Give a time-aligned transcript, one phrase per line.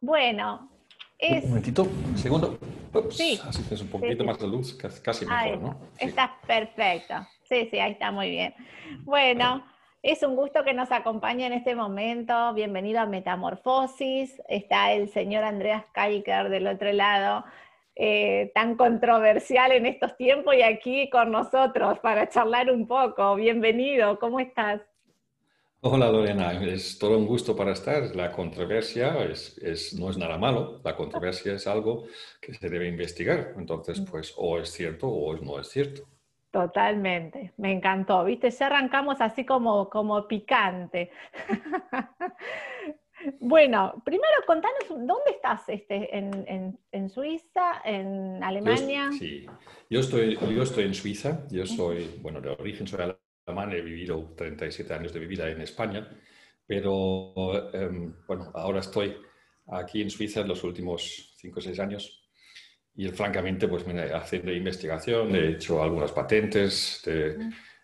[0.00, 0.70] Bueno,
[1.18, 1.44] es...
[1.44, 2.58] Un momentito, un segundo.
[2.92, 3.40] Ups, Sí.
[3.46, 4.24] Así tienes un poquito Sí, sí.
[4.26, 5.80] más de luz, casi, Ahí mejor, ¿no?
[5.98, 6.14] Sí.
[6.46, 7.14] Perfecto.
[7.48, 8.54] Sí, sí, ahí está muy bien.
[9.04, 9.64] Bueno,
[10.02, 12.54] es un gusto que nos acompañe en este momento.
[12.54, 14.40] Bienvenido a Metamorfosis.
[14.48, 17.44] Está el señor Andreas Kalker del otro lado,
[17.94, 23.34] eh, tan controversial en estos tiempos y aquí con nosotros para charlar un poco.
[23.36, 24.80] Bienvenido, ¿cómo estás?
[25.80, 28.14] Hola Lorena, es todo un gusto para estar.
[28.14, 32.04] La controversia es, es- no es nada malo, la controversia es algo
[32.42, 33.54] que se debe investigar.
[33.56, 36.02] Entonces, pues o es cierto o no es cierto.
[36.50, 41.10] Totalmente, me encantó, viste, ya arrancamos así como, como picante.
[43.40, 45.68] Bueno, primero contanos, ¿dónde estás?
[45.68, 47.80] Este, en, en- en Suiza?
[47.84, 49.10] ¿En Yo, Alemania?
[49.10, 49.46] sí,
[49.88, 54.34] yo estoy, yo estoy en Suiza, yo soy, bueno, de origen soy alemán, he vivido
[54.36, 56.08] 37 años de mi vida en España,
[56.66, 57.32] pero
[57.72, 59.16] em, bueno, ahora estoy
[59.68, 62.28] aquí en Suiza en los últimos 5 o 6 años
[62.96, 67.36] y francamente, pues mira, haciendo investigación, he hecho algunas patentes de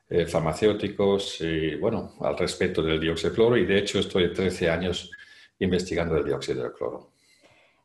[0.08, 1.42] eh, farmacéuticos
[1.80, 5.10] bueno, al respecto del dióxido de cloro y de hecho estoy 13 años
[5.60, 7.12] investigando el dióxido de cloro.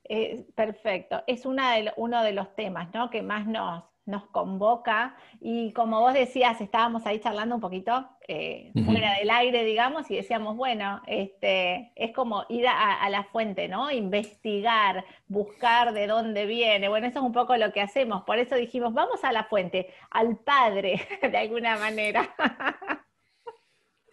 [0.09, 3.09] Eh, perfecto, es uno de los temas ¿no?
[3.09, 8.72] que más nos, nos convoca y como vos decías, estábamos ahí charlando un poquito eh,
[8.86, 13.67] fuera del aire, digamos, y decíamos, bueno, este, es como ir a, a la fuente,
[13.67, 13.91] ¿no?
[13.91, 16.89] Investigar, buscar de dónde viene.
[16.89, 19.89] Bueno, eso es un poco lo que hacemos, por eso dijimos, vamos a la fuente,
[20.09, 22.33] al padre, de alguna manera.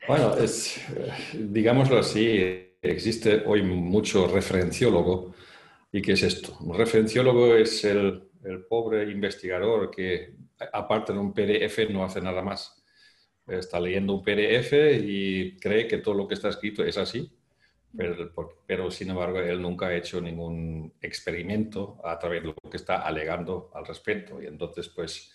[0.06, 0.84] Bueno, es,
[1.32, 5.34] digámoslo así, existe hoy mucho referenciólogo.
[5.90, 6.56] ¿Y qué es esto?
[6.60, 10.34] Un referenciólogo es el, el pobre investigador que,
[10.72, 12.82] aparte de un PDF, no hace nada más.
[13.46, 17.30] Está leyendo un PDF y cree que todo lo que está escrito es así,
[17.96, 18.32] pero,
[18.66, 23.02] pero sin embargo él nunca ha hecho ningún experimento a través de lo que está
[23.02, 24.42] alegando al respecto.
[24.42, 25.32] Y entonces, pues,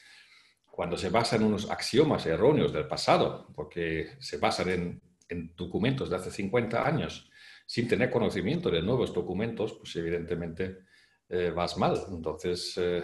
[0.66, 6.10] cuando se basa en unos axiomas erróneos del pasado, porque se basan en, en documentos
[6.10, 7.30] de hace 50 años,
[7.66, 10.89] sin tener conocimiento de nuevos documentos, pues evidentemente
[11.30, 11.96] eh, vas mal.
[12.12, 13.04] Entonces, eh,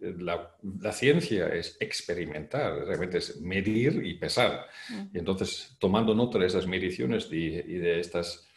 [0.00, 4.66] la, la ciencia es experimentar, realmente es medir y pesar.
[5.12, 8.48] Y entonces, tomando nota de esas mediciones y, y de estas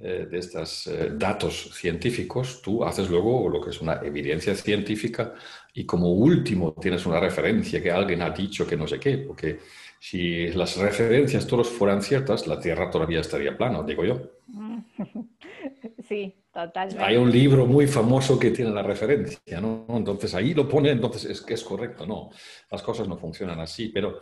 [0.00, 5.34] eh, de estos datos científicos, tú haces luego lo que es una evidencia científica
[5.72, 9.60] y como último tienes una referencia que alguien ha dicho que no sé qué, porque
[10.00, 14.20] si las referencias todas fueran ciertas, la Tierra todavía estaría plana, digo yo.
[16.08, 17.02] Sí, totalmente.
[17.02, 19.86] Hay un libro muy famoso que tiene la referencia, ¿no?
[19.88, 22.30] Entonces ahí lo pone, entonces es que es correcto, no,
[22.70, 24.20] las cosas no funcionan así, pero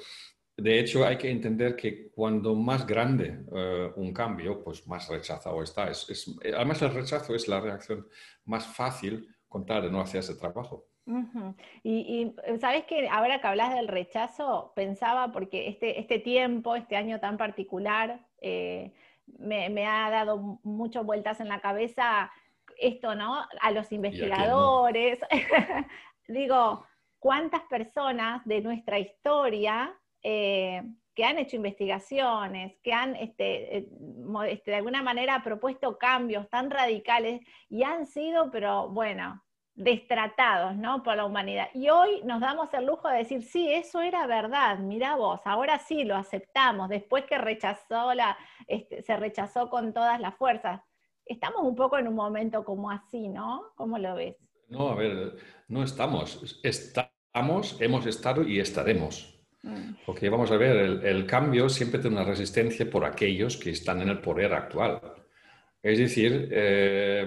[0.57, 5.63] de hecho hay que entender que cuando más grande eh, un cambio, pues más rechazado
[5.63, 5.91] está.
[5.91, 8.07] Es, es- además el rechazo es la reacción
[8.45, 10.87] más fácil con tal de no hacer ese trabajo.
[11.83, 17.19] Y, sabes que ahora que hablas del rechazo, pensaba porque este, este tiempo, este año
[17.19, 18.93] tan particular, eh,
[19.27, 22.31] me, me ha dado muchas vueltas en la cabeza
[22.79, 23.47] esto, ¿no?
[23.61, 25.19] A los investigadores.
[26.29, 26.87] Digo,
[27.19, 30.83] ¿cuántas personas de nuestra historia eh,
[31.15, 33.89] que han hecho investigaciones, que han este, eh,
[34.49, 39.43] este, de alguna manera propuesto cambios tan radicales y han sido, pero bueno,
[39.83, 41.03] destratados, ¿no?
[41.03, 41.69] Por la humanidad.
[41.75, 45.79] Y hoy nos damos el lujo de decir, sí, eso era verdad, mira vos, ahora
[45.79, 50.81] sí lo aceptamos, después que rechazó la, este, se rechazó con todas las fuerzas.
[51.25, 53.73] Estamos un poco en un momento como así, ¿no?
[53.77, 54.37] ¿Cómo lo ves?
[54.69, 55.37] No, a ver,
[55.69, 56.61] no estamos.
[56.63, 59.41] Estamos, hemos estado y estaremos.
[59.63, 63.71] Mm, Porque vamos a ver, el, el cambio siempre tiene una resistencia por aquellos que
[63.71, 65.01] están en el poder actual.
[65.83, 67.27] Es decir, eh,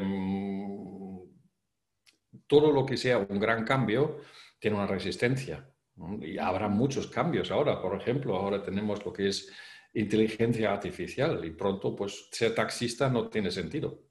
[2.47, 4.22] todo lo que sea un gran cambio
[4.59, 5.69] tiene una resistencia.
[5.95, 6.19] ¿no?
[6.25, 7.81] Y habrá muchos cambios ahora.
[7.81, 9.51] Por ejemplo, ahora tenemos lo que es
[9.94, 14.03] inteligencia artificial y pronto pues ser taxista no tiene sentido.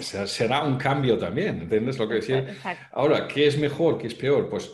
[0.00, 2.40] Será un cambio también, ¿entiendes lo que decía?
[2.40, 2.86] Exacto.
[2.92, 4.48] Ahora, ¿qué es mejor, qué es peor?
[4.48, 4.70] Pues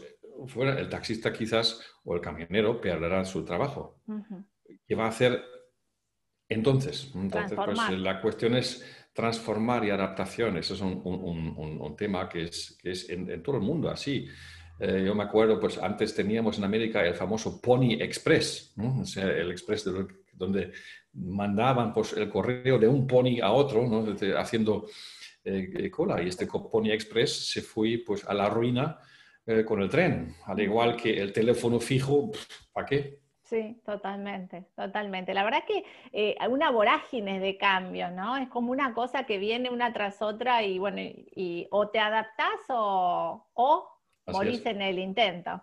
[0.47, 4.01] fuera el taxista quizás o el camionero perderá su trabajo.
[4.87, 5.43] ¿Qué va a hacer
[6.49, 7.13] entonces?
[7.15, 8.85] Entonces, pues la cuestión es
[9.19, 10.57] transformar y adaptación.
[10.59, 14.29] Eso es un, un- tema que es, que es en, todo el mundo así.
[14.79, 19.01] Eh, yo me acuerdo, pues antes teníamos en América el famoso Pony Express, ¿no?
[19.01, 19.85] O sea, el express
[20.35, 20.71] donde
[21.15, 24.05] mandaban pues, el correo de un pony a otro, ¿no?
[24.05, 24.87] Desde- haciendo
[25.45, 26.23] eh, eh, cola.
[26.23, 28.99] Y este Pony Express se fue pues, a la ruina
[29.47, 30.33] eh, con el tren.
[30.47, 32.31] Al igual que el teléfono fijo,
[32.73, 33.18] ¿para qué?
[33.49, 35.33] Sí, totalmente, totalmente.
[35.33, 38.37] La verdad que eh, una vorágine de cambio, ¿no?
[38.37, 42.61] Es como una cosa que viene una tras otra y bueno, y, o te adaptás
[42.69, 43.89] o, o
[44.27, 45.63] morís en el intento.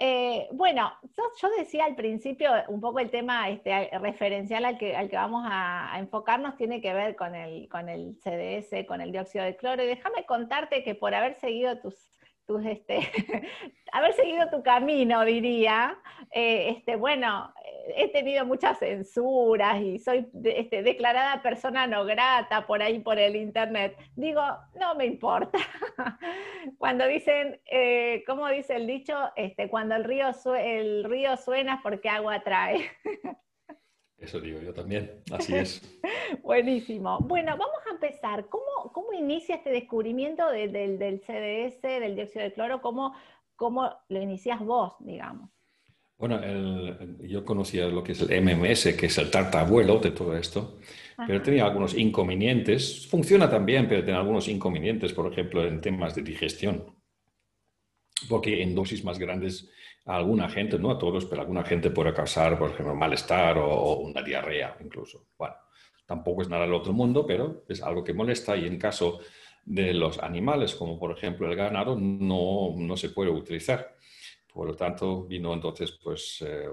[0.00, 5.08] Eh, bueno, yo, decía al principio un poco el tema este, referencial al que, al
[5.08, 9.44] que vamos a, enfocarnos tiene que ver con el, con el CDS, con el dióxido
[9.44, 9.84] de cloro.
[9.84, 11.94] Y déjame contarte que por haber seguido tus,
[12.46, 12.98] tus este,
[13.92, 15.98] haber seguido tu camino, diría,
[16.30, 17.52] eh, este, bueno,
[17.96, 23.36] he tenido muchas censuras y soy este, declarada persona no grata por ahí por el
[23.36, 23.96] internet.
[24.16, 24.42] Digo,
[24.78, 25.58] no me importa.
[26.78, 29.14] cuando dicen, eh, ¿cómo dice el dicho?
[29.36, 30.26] Este, cuando el río,
[30.58, 32.90] el río suena porque agua trae.
[34.24, 35.82] Eso digo yo también, así es.
[36.42, 37.18] Buenísimo.
[37.20, 38.46] Bueno, vamos a empezar.
[38.48, 42.80] ¿Cómo, cómo inicia este descubrimiento del CDS, del dióxido de cloro?
[42.80, 43.14] ¿Cómo,
[43.54, 45.50] ¿Cómo lo inicias vos, digamos?
[46.16, 46.40] Bueno,
[47.20, 50.78] yo conocía lo que es el MMS, que es el tartabuelo de todo esto,
[51.26, 53.06] pero tenía algunos inconvenientes.
[53.08, 56.96] Funciona también, pero tiene algunos inconvenientes, por ejemplo, en temas de digestión.
[58.28, 59.68] Porque en dosis más grandes
[60.06, 63.58] a alguna gente, no a todos, pero a alguna gente puede causar, por ejemplo, malestar
[63.58, 65.28] o, una diarrea incluso.
[65.38, 65.54] Bueno,
[66.06, 69.20] tampoco es nada del otro mundo, pero es algo que molesta y en caso
[69.64, 73.94] de los animales, como por ejemplo el ganado, no, no se puede utilizar.
[74.52, 76.68] Por lo tanto, vino entonces pues, eh,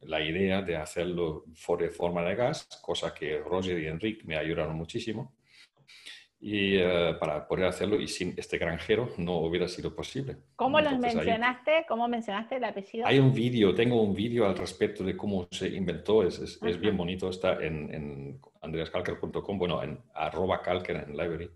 [0.00, 1.44] la idea de hacerlo
[1.78, 5.34] de forma de gas, cosa que Roger y Enrique me ayudaron muchísimo.
[6.44, 10.36] Y eh, para poder hacerlo, y sin este granjero no hubiera sido posible.
[10.56, 11.84] ¿Cómo los mencionaste?
[11.86, 13.06] ¿Cómo mencionaste el apellido?
[13.06, 16.96] Hay un vídeo, tengo un vídeo al respecto de cómo se inventó, es, es, bien
[16.96, 21.48] bonito, está en, en andreascalker.com, bueno, en arroba calker en library.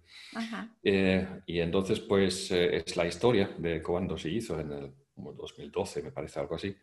[0.85, 6.03] Eh, y entonces, pues, es la historia de cuando se hizo en el como 2012,
[6.03, 6.77] me parece algo así,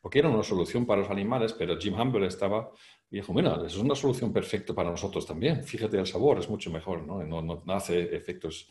[0.00, 2.70] porque era una solución para los animales, pero Jim Humble estaba
[3.10, 6.70] y dijo, mira, es una solución perfecta para nosotros también, fíjate el sabor, es mucho
[6.70, 7.22] mejor, ¿no?
[7.24, 8.68] No, no, hace efectos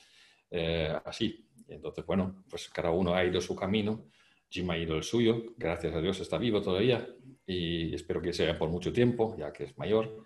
[0.49, 1.45] eh, así.
[1.67, 4.05] entonces, bueno, pues cada uno ha ido su camino,
[4.49, 7.05] Jim ha ido el suyo, gracias a Dios está vivo todavía
[7.45, 10.25] y espero que sea por mucho tiempo, ya que es mayor,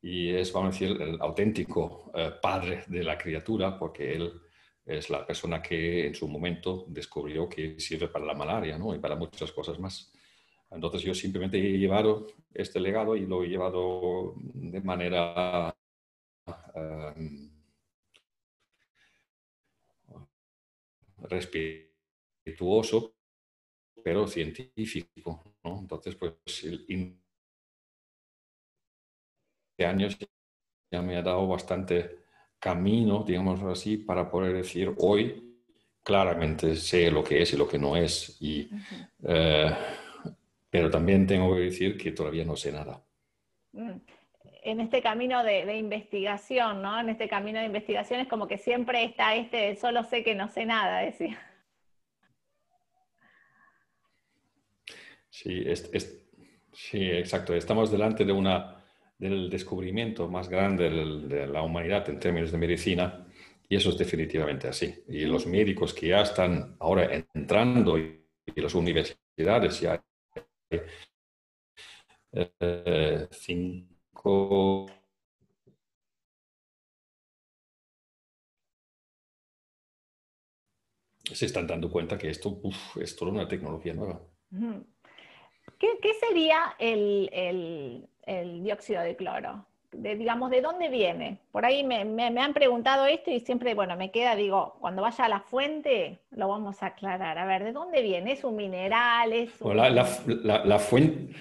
[0.00, 4.32] y es, vamos a decir, el auténtico eh, padre de la criatura, porque él
[4.84, 8.94] es la persona que en su momento descubrió que sirve para la malaria ¿no?
[8.94, 10.12] y para muchas cosas más.
[10.70, 15.74] Entonces yo simplemente he llevado este legado y lo he llevado de manera
[16.74, 17.50] um,
[21.18, 23.14] respetuoso,
[24.02, 25.56] pero científico.
[25.62, 25.80] ¿no?
[25.80, 27.18] Entonces, pues, el,
[29.84, 30.16] años
[30.90, 32.21] ya me ha dado bastante
[32.62, 35.58] camino, digamos así, para poder decir hoy
[36.04, 38.36] claramente sé lo que es y lo que no es.
[38.40, 38.70] Y,
[39.24, 39.74] eh,
[40.70, 43.02] pero también tengo que decir que todavía no sé nada.
[43.72, 43.98] Mm.
[44.64, 47.00] En este camino de, investigación, ¿no?
[47.00, 50.48] En este camino de investigación es como que siempre está este, solo sé que no
[50.48, 51.36] sé nada, decía.
[55.30, 55.64] Sí,
[56.72, 57.54] sí, exacto.
[57.54, 58.81] Estamos delante de una
[59.22, 63.26] del descubrimiento más grande de la humanidad en términos de medicina,
[63.68, 65.04] y eso es definitivamente así.
[65.08, 68.18] Y los médicos que ya están ahora entrando y,
[68.56, 70.02] las universidades ya
[70.70, 70.80] hay
[72.32, 74.86] eh, cinco
[81.32, 82.60] se están dando cuenta que esto
[83.00, 84.20] es toda una tecnología nueva.
[86.00, 88.06] ¿Qué, sería el,
[88.62, 89.66] dióxido de cloro?
[89.90, 91.38] De, digamos, ¿de dónde viene?
[91.50, 95.28] Por ahí me, han preguntado esto y siempre, bueno, me queda, digo, cuando vaya a
[95.28, 97.36] la fuente, lo vamos a aclarar.
[97.36, 98.32] A ver, ¿de dónde viene?
[98.32, 99.32] ¿Es un mineral?
[99.32, 101.34] ¿Es La, fuente...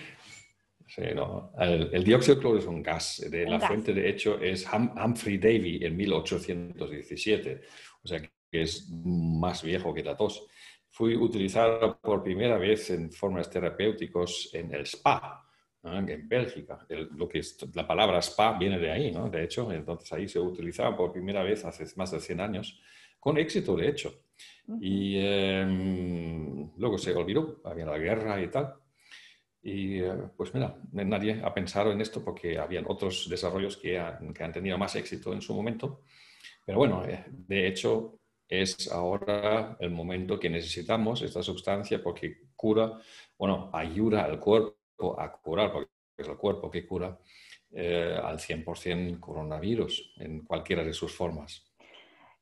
[0.97, 3.23] el, dióxido de cloro es un gas.
[3.29, 7.61] De, la fuente, de hecho, es Humphrey Davy en 1817.
[8.03, 10.47] O sea, que es más viejo que la tos
[10.91, 15.47] fui utilizado por primera vez en formas terapéuticas en el spa,
[15.83, 16.85] en Bélgica.
[17.15, 19.29] lo que es, la palabra spa viene de ahí, ¿no?
[19.29, 22.81] de hecho, entonces ahí se utilizaba por primera vez hace más de 100 años,
[23.19, 24.23] con éxito, de hecho.
[24.79, 28.73] Y em, luego se olvidó, había la guerra y tal.
[29.63, 34.33] Y eh, pues mira, nadie ha pensado en esto porque habían otros desarrollos que han,
[34.33, 36.03] que han tenido más éxito en su momento.
[36.65, 38.20] Pero bueno, eh, de hecho,
[38.51, 42.99] es ahora el momento que necesitamos esta sustancia porque cura,
[43.37, 47.17] bueno, ayuda al cuerpo a curar, porque es el cuerpo que cura
[47.71, 51.73] eh, al 100% coronavirus en cualquiera de sus formas.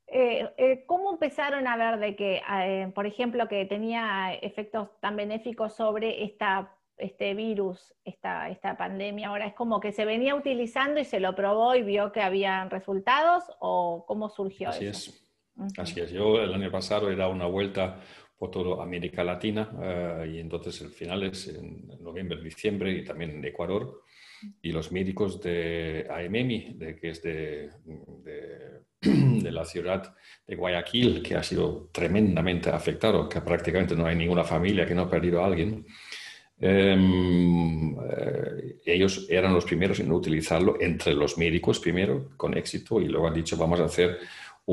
[0.08, 5.76] Eh, eh, ¿Cómo empezaron a ver de que, por ejemplo, que tenía efectos tan benéficos
[5.76, 9.46] sobre esta este virus, esta, esta pandemia ahora?
[9.46, 13.44] ¿Es como que se venía utilizando y se lo probó y vio que habían resultados
[13.60, 15.12] o cómo surgió Así eso?
[15.12, 15.29] es.
[15.78, 16.12] Así es.
[16.12, 18.00] Yo el año pasado he dado una vuelta
[18.38, 23.32] por toda América Latina eh, y entonces el final es en noviembre, diciembre y también
[23.32, 24.04] en Ecuador.
[24.62, 27.70] Y los médicos de AMMI, de, que es de,
[29.02, 30.16] de, la ciudad
[30.48, 35.02] de Guayaquil, que ha sido tremendamente afectado, que prácticamente no hay ninguna familia que no
[35.02, 35.86] ha perdido a alguien,
[36.62, 43.10] em, eh, ellos eran los primeros en utilizarlo entre los médicos primero, con éxito, y
[43.10, 44.20] luego han dicho vamos a hacer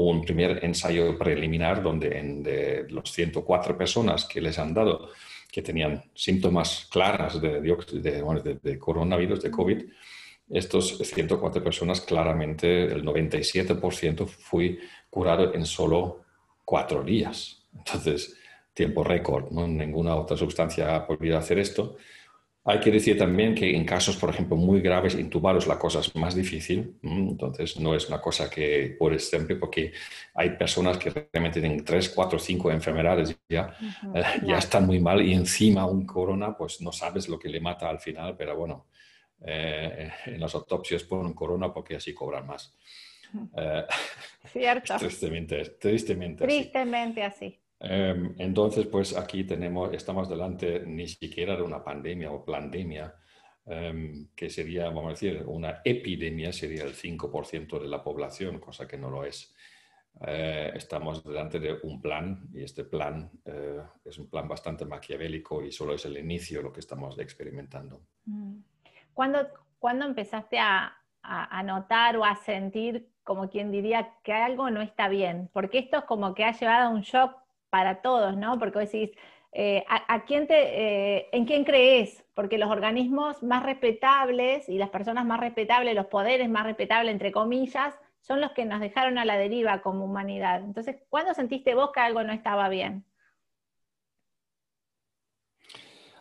[0.02, 5.08] un primer ensayo preliminar donde de los 104 personas que les han dado
[5.50, 9.84] que tenían síntomas claras de, de, de, coronavirus, de COVID,
[10.50, 16.24] estos 104 personas claramente, el 97% fue curado en solo
[16.62, 17.62] cuatro días.
[17.74, 18.36] Entonces,
[18.74, 19.66] tiempo récord, ¿no?
[19.66, 21.96] ninguna otra sustancia ha podido hacer esto.
[22.68, 26.12] Hay que decir también que en casos, por ejemplo, muy graves, intubados, la cosa es
[26.16, 26.98] más difícil.
[27.00, 29.92] Entonces, no es una cosa que puedes siempre, porque
[30.34, 33.72] hay personas que realmente tienen tres, cuatro, cinco enfermedades ya,
[34.12, 37.60] eh, ya están muy mal y encima un corona, pues no sabes lo que le
[37.60, 38.86] mata al final, pero bueno,
[39.42, 42.76] eh, en las autopsias ponen corona porque así cobran más.
[43.56, 43.84] Eh,
[44.52, 44.96] Cierto.
[44.98, 46.44] tristemente, tristemente.
[46.44, 47.60] Tristemente así.
[47.78, 53.14] Em, entonces, pues aquí tenemos, estamos delante ni siquiera de una pandemia o pandemia,
[53.66, 58.86] em, que sería, vamos a decir, una epidemia, sería el 5% de la población, cosa
[58.86, 59.54] que no lo es.
[60.26, 65.62] Eh, estamos delante de un plan y este plan eh, es un plan bastante maquiavélico
[65.62, 68.00] y solo es el inicio lo que estamos experimentando.
[68.24, 68.60] Mm.
[69.12, 69.46] ¿Cuándo,
[69.78, 74.80] ¿cuándo empezaste a, a, a, notar o a sentir, como quien diría, que algo no
[74.80, 75.50] está bien?
[75.52, 78.58] Porque esto es como que ha llevado a un shock para todos, ¿no?
[78.58, 79.10] Porque vos decís,
[79.52, 82.24] eh, ¿a, quién te, eh, ¿en quién crees?
[82.34, 87.32] Porque los organismos más respetables y las personas más respetables, los poderes más respetables, entre
[87.32, 90.62] comillas, son los que nos dejaron a la deriva como humanidad.
[90.62, 93.04] Entonces, ¿cuándo sentiste vos que algo no estaba bien?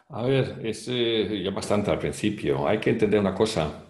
[0.09, 2.67] A ver, es ya bastante al principio.
[2.67, 3.85] Hay que entender una cosa.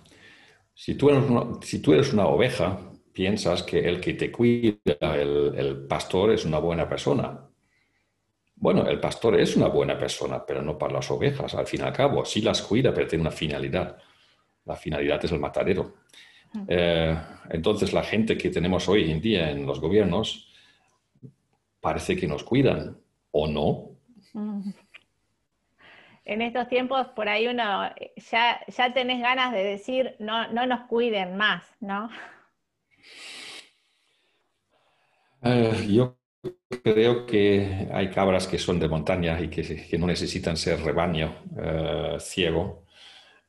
[0.73, 2.79] Si tú eres una oveja,
[3.15, 7.47] piensas que el que te cuida, el, pastor, es una buena persona.
[8.57, 11.83] Bueno, el pastor es una buena persona, pero no para las ovejas, al fin y
[11.85, 12.25] al cabo.
[12.25, 13.97] Sí las cuida, pero tiene una finalidad.
[14.65, 15.95] La finalidad es el matadero.
[16.67, 17.17] Eh,
[17.51, 20.49] entonces, la gente que tenemos hoy en día en los gobiernos
[21.79, 22.97] parece que nos cuidan,
[23.31, 23.91] ¿o no?
[26.25, 27.89] En estos tiempos, por ahí uno
[28.29, 32.09] ya, ya tenés ganas de decir, no, no nos cuiden más, ¿no?
[35.41, 36.17] Eh, yo
[36.83, 42.17] creo que hay cabras que son de montaña y que, no necesitan ser rebaño eh,
[42.19, 42.85] ciego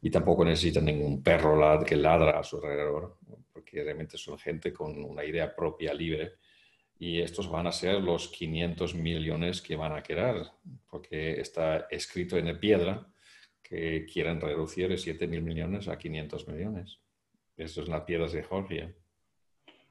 [0.02, 3.18] y tampoco necesitan ningún perro que ladra a su alrededor,
[3.52, 6.34] porque realmente son gente con una idea propia libre
[6.98, 10.52] y estos van a ser los 500 millones que van a quedar,
[10.90, 13.06] porque está escrito en piedra
[13.62, 17.00] que quieren reducir de 7 mil millones a 500 millones.
[17.56, 18.94] Eso es las piedras de Georgia.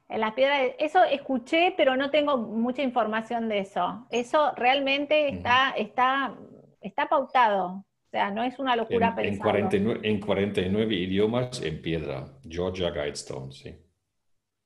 [0.08, 4.06] En las piedras, eso escuché, pero no tengo mucha información de eso.
[4.10, 6.34] Eso realmente está, está,
[6.80, 7.84] está pautado.
[8.06, 12.28] O sea, no es una locura en, En 49, en 49 idiomas en piedra.
[12.48, 13.74] Georgia Guidestone, sí.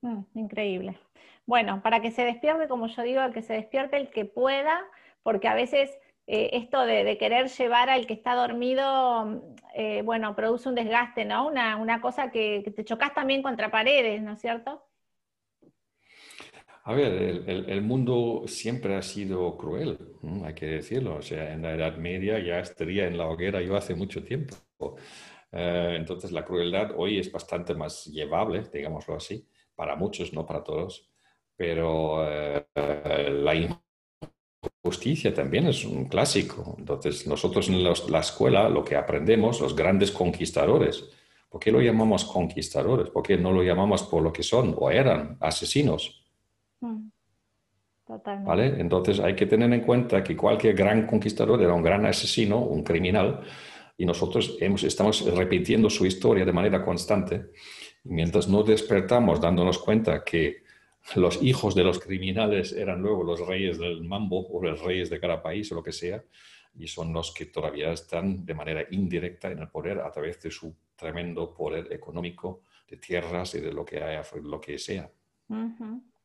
[0.03, 0.99] Mm, increíble.
[1.47, 4.85] Bueno, para que se despierte, como yo digo, que se despierte el que pueda,
[5.23, 5.91] porque a veces
[6.27, 9.43] eh, esto de, querer llevar al que está dormido,
[9.75, 11.49] eh, bueno, produce un desgaste, ¿no?
[11.49, 14.85] Una, una cosa que, que te chocas también contra paredes, ¿no es cierto?
[16.91, 19.97] A ver, el, mundo siempre ha sido cruel,
[20.45, 21.19] hay que decirlo.
[21.19, 24.57] O sea, en la Edad Media ya estaría en la hoguera yo hace mucho tiempo.
[25.53, 30.65] Eh, entonces, la crueldad hoy es bastante más llevable, digámoslo así, para muchos, no para
[30.65, 31.09] todos.
[31.55, 33.55] Pero eh, la
[34.83, 36.75] injusticia también es un clásico.
[36.77, 41.05] Entonces, nosotros en la escuela lo que aprendemos, los grandes conquistadores,
[41.49, 43.11] ¿por qué lo llamamos conquistadores?
[43.11, 46.20] ¿Por qué no lo llamamos por lo que son o eran asesinos?
[46.81, 47.11] Mm.
[48.45, 48.81] ¿Vale?
[48.81, 52.83] Entonces hay que tener en cuenta que cualquier gran conquistador era un gran asesino, un
[52.83, 53.41] criminal,
[53.97, 57.51] y nosotros hemos, estamos repitiendo su historia de manera constante.
[58.03, 60.65] mientras no despertamos dándonos cuenta que
[61.17, 65.21] los hijos de los criminales eran luego los reyes del mambo o los reyes de
[65.21, 66.23] cada país o lo que sea,
[66.75, 70.51] y son los que todavía están de manera indirecta en el poder a través de
[70.51, 75.11] su tremendo poder económico, de tierras y de lo que, haya, lo que sea.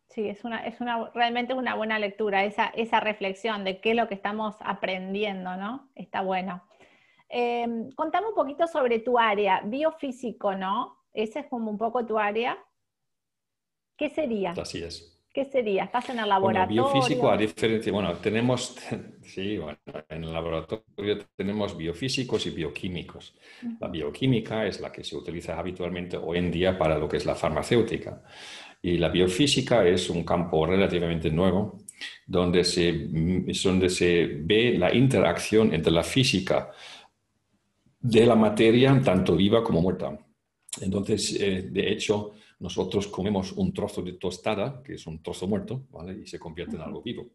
[0.10, 3.96] Sí, es, una, es una, realmente una buena lectura, esa, esa reflexión de qué es
[3.96, 5.90] lo que estamos aprendiendo, ¿no?
[5.96, 6.64] Está bueno.
[7.28, 11.04] Em, contame un poquito sobre tu área, biofísico, ¿no?
[11.12, 12.58] Ese es como un poco tu área.
[13.98, 14.52] ¿Qué sería?
[14.52, 15.16] Así es.
[15.34, 15.84] ¿Qué sería?
[15.84, 16.84] ¿Estás en el laboratorio?
[16.84, 18.78] Bueno, biofísico, a diferencia, bueno, tenemos,
[19.22, 23.36] sí, bueno, en el laboratorio tenemos biofísicos y bioquímicos.
[23.82, 27.26] La bioquímica es la que se utiliza habitualmente hoy en día para lo que es
[27.26, 28.24] la farmacéutica.
[28.82, 31.80] Y la biofísica es un campo relativamente nuevo,
[32.26, 33.08] donde se,
[33.64, 36.72] donde se ve la interacción entre la física
[38.00, 40.18] de la materia, tanto viva como muerta.
[40.82, 45.88] Entonces, eh, de hecho, nosotros comemos un trozo de tostada, que es un trozo muerto,
[45.90, 46.22] ¿vale?
[46.22, 47.28] y se convierte en algo vivo.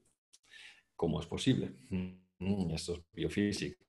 [0.95, 1.73] ¿Cómo es posible?
[1.89, 3.85] Mm, esto es biofísica.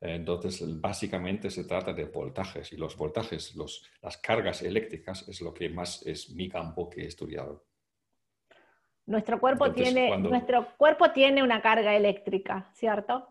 [0.00, 5.52] Entonces, básicamente se trata de voltajes y los voltajes, los, las cargas eléctricas es lo
[5.52, 7.66] que más es mi campo que he estudiado.
[9.06, 13.26] Nuestro cuerpo, tiene, nuestro cuerpo tiene una carga eléctrica, ¿cierto?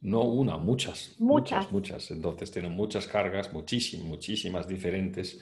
[0.00, 2.10] No una, muchas, muchas, muchas.
[2.10, 5.40] Entonces tienen muchas cargas, muchísimas, muchísimas diferentes.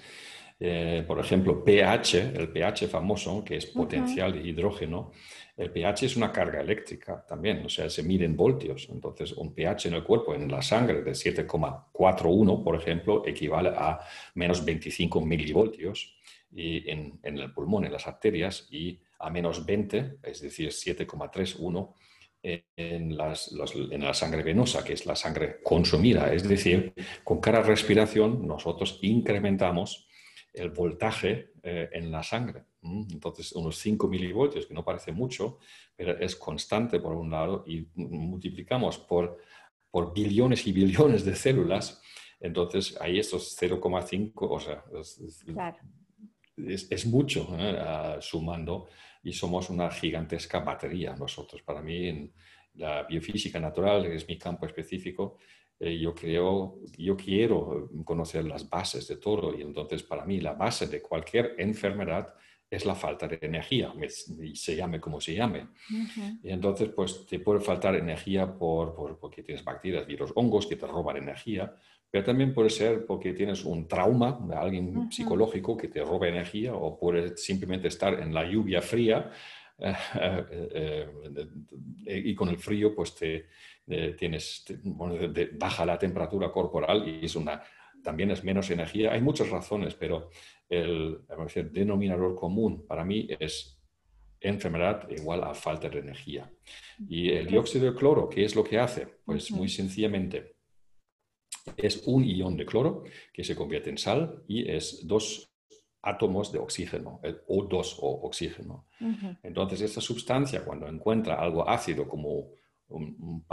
[0.60, 5.12] Eh, por ejemplo, pH, el pH famoso, que es potencial de hidrógeno,
[5.56, 8.88] el pH es una carga eléctrica también, o sea, se mide en voltios.
[8.90, 14.00] Entonces, un pH en el cuerpo, en la sangre de 7,41, por ejemplo, equivale a
[14.34, 16.16] menos 25 milivoltios
[16.50, 21.94] y en, en el pulmón, en las arterias, y a menos 20, es decir, 7,31
[22.42, 26.32] en, la sangre venosa, que es la sangre consumida.
[26.32, 26.92] Es decir,
[27.24, 30.07] con cada respiración nosotros incrementamos
[30.58, 32.64] el voltaje eh, en la sangre.
[32.82, 35.58] Entonces, unos 5 milivoltios, que no parece mucho,
[35.96, 39.38] pero es constante por un lado, y multiplicamos por,
[39.90, 42.00] por billones y billones de células,
[42.40, 44.84] entonces ahí estos 0,5, o sea,
[46.56, 48.16] es, mucho ¿eh?
[48.20, 48.88] sumando
[49.22, 51.62] y somos una gigantesca batería nosotros.
[51.62, 52.32] Para mí, en
[52.74, 55.38] la biofísica natural, que es mi campo específico,
[55.80, 59.56] eh, yo creo, yo quiero conocer las bases de todo.
[59.56, 62.34] Y entonces para mí la base de cualquier enfermedad
[62.70, 63.92] es la falta de energía,
[64.54, 65.68] se llame como se llame.
[66.42, 70.76] Y entonces, pues te puede faltar energía por, por, porque tienes bacterias, virus, hongos que
[70.76, 71.74] te roban energía,
[72.10, 76.74] pero también puede ser porque tienes un trauma de alguien psicológico que te roba energía
[76.74, 79.57] o puede simplemente estar en la lluvia fría eh, eh, eh,
[82.06, 83.46] y con el frío pues te,
[84.16, 84.64] tienes,
[85.52, 87.62] baja la temperatura corporal y es una,
[88.02, 89.12] también es menos energía.
[89.12, 90.30] Hay muchas razones, pero
[90.68, 91.20] el,
[91.54, 93.80] el denominador común para mí es
[94.40, 96.50] enfermedad igual a falta de energía.
[97.08, 99.06] Y el dióxido de cloro, ¿qué es lo que hace?
[99.24, 100.56] Pues muy sencillamente
[101.76, 105.47] es un ion de cloro que se convierte en sal y es dos
[106.08, 108.86] átomos de oxígeno, el O2 o oxígeno.
[109.42, 112.50] Entonces, esta sustancia, cuando encuentra algo ácido como
[112.88, 113.44] un,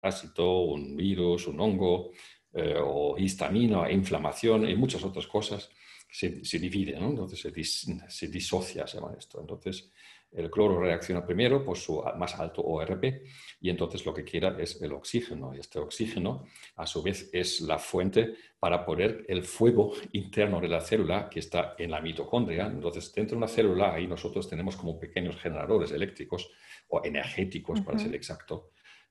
[0.00, 2.10] parásito, un virus, un hongo,
[2.52, 5.70] eh, o histamina, inflamación y muchas otras cosas,
[6.10, 7.52] se, divide, entonces se,
[8.08, 9.40] se, disocia, se llama esto.
[9.40, 9.90] Entonces,
[10.32, 13.04] el cloro reacciona primero por su más alto ORP
[13.60, 15.54] y entonces lo que quiera es el oxígeno.
[15.54, 20.68] Y este oxígeno, a su vez, es la fuente para poner el fuego interno de
[20.68, 22.66] la célula que está en la mitocondria.
[22.66, 26.50] Entonces, dentro de una célula, ahí nosotros tenemos como pequeños generadores eléctricos
[26.88, 28.70] o energéticos, para ser exacto,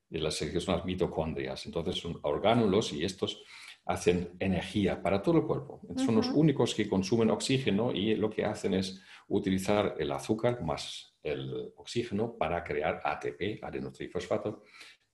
[0.10, 1.66] de las que son las mitocondrias.
[1.66, 3.44] Entonces, son orgánulos y estos
[3.86, 5.82] hacen energía para todo el cuerpo.
[5.98, 11.16] Son los únicos que consumen oxígeno y lo que hacen es utilizar el azúcar más
[11.26, 14.64] el oxígeno para crear ATP, adenotrifosfato,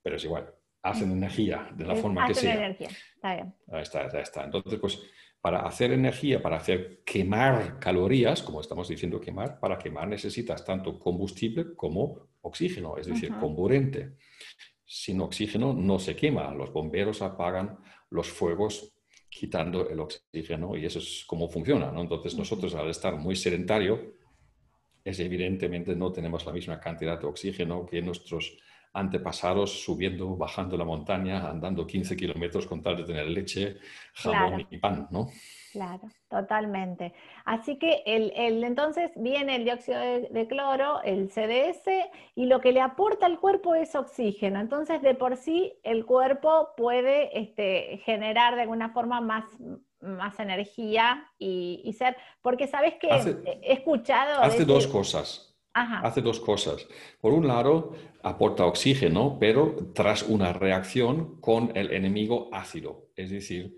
[0.01, 0.53] pero es igual,
[0.83, 2.55] hacen energía de la forma que sea.
[2.55, 3.55] energía, está bien.
[3.71, 4.43] Ahí está, ahí está.
[4.43, 5.01] Entonces, pues
[5.39, 10.99] para hacer energía, para hacer quemar calorías, como estamos diciendo quemar, para quemar necesitas tanto
[10.99, 14.17] combustible como oxígeno, es decir, comburente.
[14.93, 18.93] Sin oxígeno no se quema, los bomberos apagan los fuegos
[19.29, 21.93] quitando el oxígeno y eso es como funciona.
[21.93, 22.01] ¿no?
[22.01, 24.15] Entonces nosotros al estar muy sedentario,
[25.05, 28.57] es evidentemente no tenemos la misma cantidad de oxígeno que nuestros
[28.93, 33.77] antepasados subiendo, bajando la montaña, andando 15 kilómetros con tal de tener leche,
[34.13, 35.29] jamón y pan, ¿no?
[35.71, 37.13] Claro, totalmente.
[37.45, 41.87] Así que el, entonces viene el dióxido de, cloro, el CDS,
[42.35, 44.59] y lo que le aporta al cuerpo es oxígeno.
[44.59, 49.45] Entonces, de por sí, el cuerpo puede este, generar de alguna forma más,
[50.01, 53.07] más energía y, ser, porque sabes que
[53.61, 54.41] he escuchado...
[54.41, 55.50] Hace dos cosas.
[55.73, 56.87] Hace dos cosas.
[57.19, 63.77] Por un lado, aporta oxígeno, pero tras una reacción con el enemigo ácido, es decir,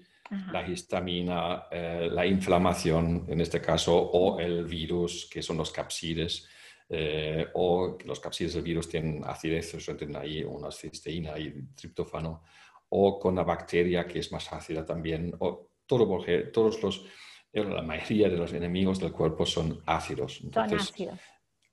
[0.51, 6.47] la histamina, eh, la inflamación en este caso, o el virus, que son los capsides,
[6.89, 12.43] eh, o los capsides del virus tienen acidez, tienen ahí una cisteína y triptófano,
[12.89, 17.05] o con la bacteria que es más ácida también, o todo porque todos los,
[17.51, 20.41] la mayoría de los enemigos del cuerpo son ácidos.
[20.51, 21.19] son ácidos.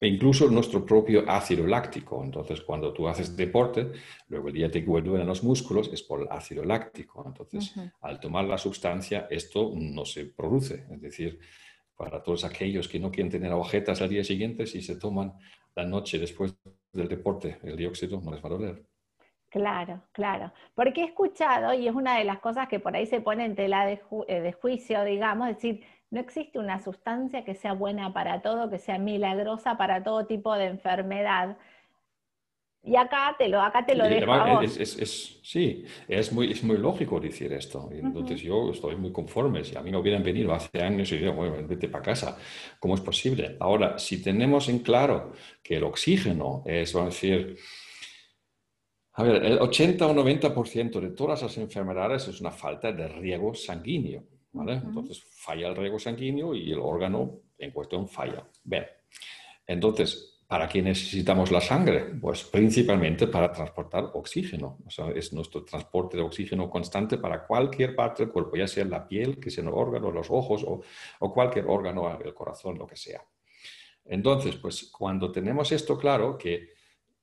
[0.01, 2.25] E incluso nuestro propio ácido láctico.
[2.25, 3.93] Entonces, cuando tú haces deporte,
[4.29, 7.23] luego el día te duelen los músculos, es por el ácido láctico.
[7.27, 10.87] Entonces, al tomar la sustancia, esto no se produce.
[10.91, 11.39] Es decir,
[11.95, 15.35] para todos aquellos que no quieren tener agujetas al día siguiente, si se toman
[15.75, 16.57] la noche después
[16.93, 18.83] del deporte el dióxido, no les va a doler.
[19.51, 20.53] Claro, claro.
[20.75, 23.57] Porque he escuchado, y es una de las cosas que por ahí se pone en
[23.57, 28.13] tela de, eh, de juicio, digamos, es decir, no existe una sustancia que sea buena
[28.13, 31.57] para todo, que sea milagrosa para todo tipo de enfermedad.
[32.83, 37.21] Y acá te lo, acá te lo dejo a sí, es muy, es muy lógico
[37.21, 37.91] decir esto.
[37.93, 39.63] Entonces yo estoy muy conforme.
[39.65, 42.39] Si a mí me hubieran venido hace años y digo, bueno, vete para casa,
[42.81, 43.57] ¿cómo es posible?
[43.61, 47.59] Ahora, si tenemos en claro que el oxígeno es, vamos a decir,
[49.13, 53.55] a ver, el 80 o 90% de todas las enfermedades es una falta de riego
[53.55, 54.25] sanguíneo.
[54.53, 58.47] Entonces falla el riego sanguíneo y el órgano en cuestión falla.
[58.65, 58.85] Bien,
[59.67, 62.07] entonces, ¿para qué necesitamos la sangre?
[62.21, 64.79] Pues principalmente para transportar oxígeno.
[64.85, 68.85] O sea, es nuestro transporte de oxígeno constante para cualquier parte del cuerpo, ya sea
[68.85, 70.81] la piel, que sea el órgano, los ojos o,
[71.21, 73.23] o cualquier órgano, el corazón, lo que sea.
[74.05, 76.71] Entonces, pues cuando tenemos esto claro, que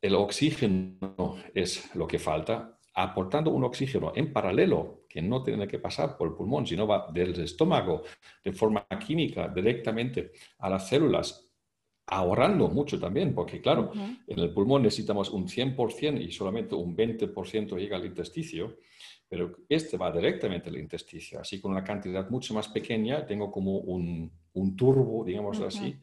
[0.02, 5.80] el oxígeno es lo que falta, aportando un oxígeno en paralelo que no tiene que
[5.80, 8.03] pasar por el pulmón, sino va del estómago
[8.43, 11.49] de forma química directamente a las células,
[12.06, 17.75] ahorrando mucho también, porque claro, en el pulmón necesitamos un 100% y solamente un 20%
[17.80, 18.73] llega al intestino,
[19.27, 23.75] pero este va directamente al intestino, así con una cantidad mucho más pequeña, tengo como
[23.80, 24.32] un,
[24.77, 25.97] turbo, digamos así,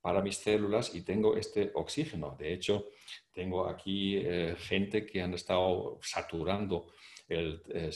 [0.00, 2.34] para mis células y tengo este oxígeno.
[2.36, 2.86] De hecho,
[3.30, 6.86] tengo aquí eh, gente que han estado saturando
[7.28, 7.90] el, eh,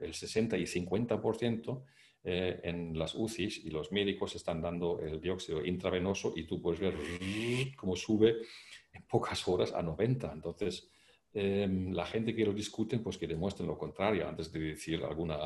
[0.00, 1.82] el 60 y 50%
[2.24, 6.80] eh, en las UCIs y los médicos están dando el dióxido intravenoso y tú puedes
[6.80, 6.94] ver
[7.76, 8.36] cómo sube
[8.92, 10.32] en pocas horas a 90.
[10.32, 10.90] Entonces,
[11.32, 15.38] em, la gente que lo discuten, pues que demuestren lo contrario antes de decir alguna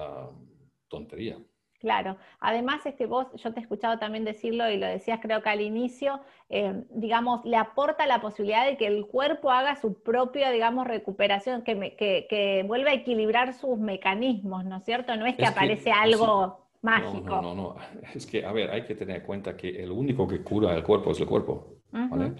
[0.89, 1.39] tontería.
[1.81, 5.49] Claro, además este, vos, yo te he escuchado también decirlo y lo decías creo que
[5.49, 10.51] al inicio, eh, digamos, le aporta la posibilidad de que el cuerpo haga su propia,
[10.51, 15.17] digamos, recuperación, que, que, vuelva a equilibrar sus mecanismos, ¿no es cierto?
[15.17, 17.41] No es que aparece algo mágico.
[17.41, 17.77] No, no, no,
[18.15, 20.83] es que, a ver, hay que tener en cuenta que el único que cura el
[20.83, 21.77] cuerpo es el cuerpo.
[21.93, 22.35] ¿vale?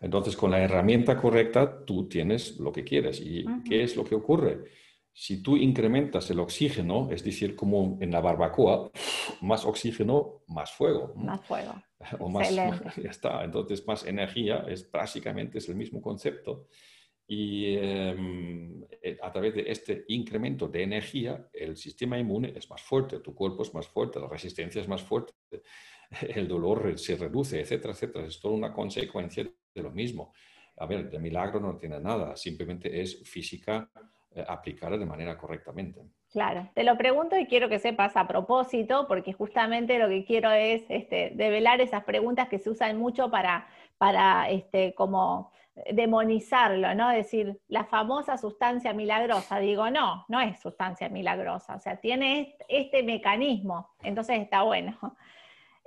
[0.00, 3.20] Entonces, con la herramienta correcta, tú tienes lo que quieres.
[3.20, 4.64] ¿Y qué es lo que ocurre?
[5.18, 8.90] Si tú incrementas el oxígeno, es decir, como en la barbacoa,
[9.40, 11.14] más oxígeno, más fuego.
[11.16, 11.82] Más fuego.
[12.20, 13.42] O más, ya está.
[13.42, 16.68] Entonces, más energía es básicamente es el mismo concepto.
[17.26, 22.82] Y em, eh, a través de este incremento de energía, el sistema inmune es más
[22.82, 25.32] fuerte, tu cuerpo es más fuerte, la resistencia es más fuerte,
[26.28, 28.26] el dolor se reduce, etcétera, etcétera.
[28.26, 30.34] Es toda una consecuencia de lo mismo.
[30.76, 33.90] A ver, de milagro no tiene nada, simplemente es física
[34.42, 36.02] aplicar de manera correctamente.
[36.32, 40.50] Claro, te lo pregunto y quiero que sepas a propósito, porque justamente lo que quiero
[40.50, 43.68] es este, develar esas preguntas que se usan mucho para,
[43.98, 45.50] para este, como
[45.92, 47.10] demonizarlo, ¿no?
[47.10, 49.58] Decir, la famosa sustancia milagrosa.
[49.58, 54.96] Digo, no, no es sustancia milagrosa, o sea, tiene este mecanismo, entonces está bueno.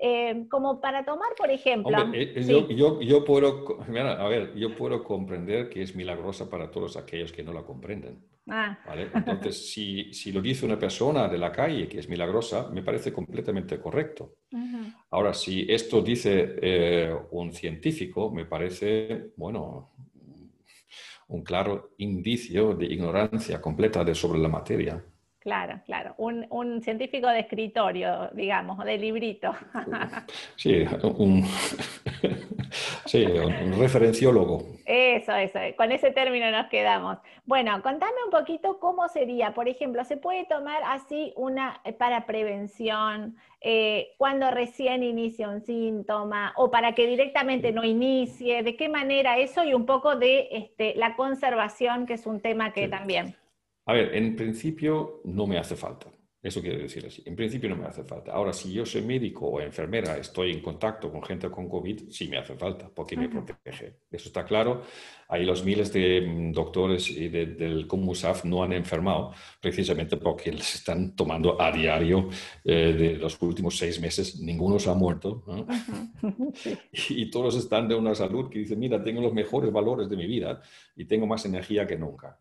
[0.02, 1.98] Eh, como para tomar, por ejemplo.
[2.14, 7.34] Eh, eh, yo, puedo, a ver, yo puedo comprender que es milagrosa para todos aquellos
[7.34, 8.24] que no la comprenden.
[8.50, 8.78] Ah.
[9.14, 9.70] Entonces,
[10.14, 14.36] si, lo dice una persona de la calle que es milagrosa, me parece completamente correcto.
[15.12, 19.92] Ahora, si esto dice un científico, me parece, bueno,
[21.30, 25.04] un claro indicio de ignorancia completa de, sobre la materia.
[25.40, 26.16] Claro, claro.
[26.18, 29.56] Un, científico de escritorio, digamos, de librito.
[30.56, 31.46] Sí, un,
[33.10, 34.64] sí, un referenciólogo.
[34.86, 35.60] Eso, eso.
[35.76, 37.18] Con ese término nos quedamos.
[37.46, 39.54] Bueno, contame un poquito cómo sería.
[39.54, 45.62] Por ejemplo, ¿se puede tomar así una eh, para prevención eh, cuando recién inicia un
[45.62, 48.64] síntoma o para que directamente no inicie?
[48.64, 52.74] ¿De qué manera eso y un poco de este, la conservación, que es un tema
[52.74, 53.36] que también...
[53.86, 56.08] A ver, en principio no me hace falta.
[56.42, 57.22] Eso quiere decir así.
[57.26, 58.32] En principio no me hace falta.
[58.32, 62.30] Ahora, si yo soy médico o enfermera, estoy en contacto con gente con COVID, sí
[62.30, 63.98] me hace falta, porque me protege.
[64.10, 64.84] Eso está claro.
[65.28, 70.76] Ahí los miles de mm, doctores y del COMUSAF no han enfermado, precisamente porque les
[70.76, 72.30] están tomando a diario
[72.64, 74.40] eh, de los últimos seis meses.
[74.40, 75.44] Ninguno se ha muerto.
[77.10, 80.26] y, todos están de una salud que dicen, mira, tengo los mejores valores de mi
[80.26, 80.62] vida
[80.96, 82.40] y tengo más energía que nunca.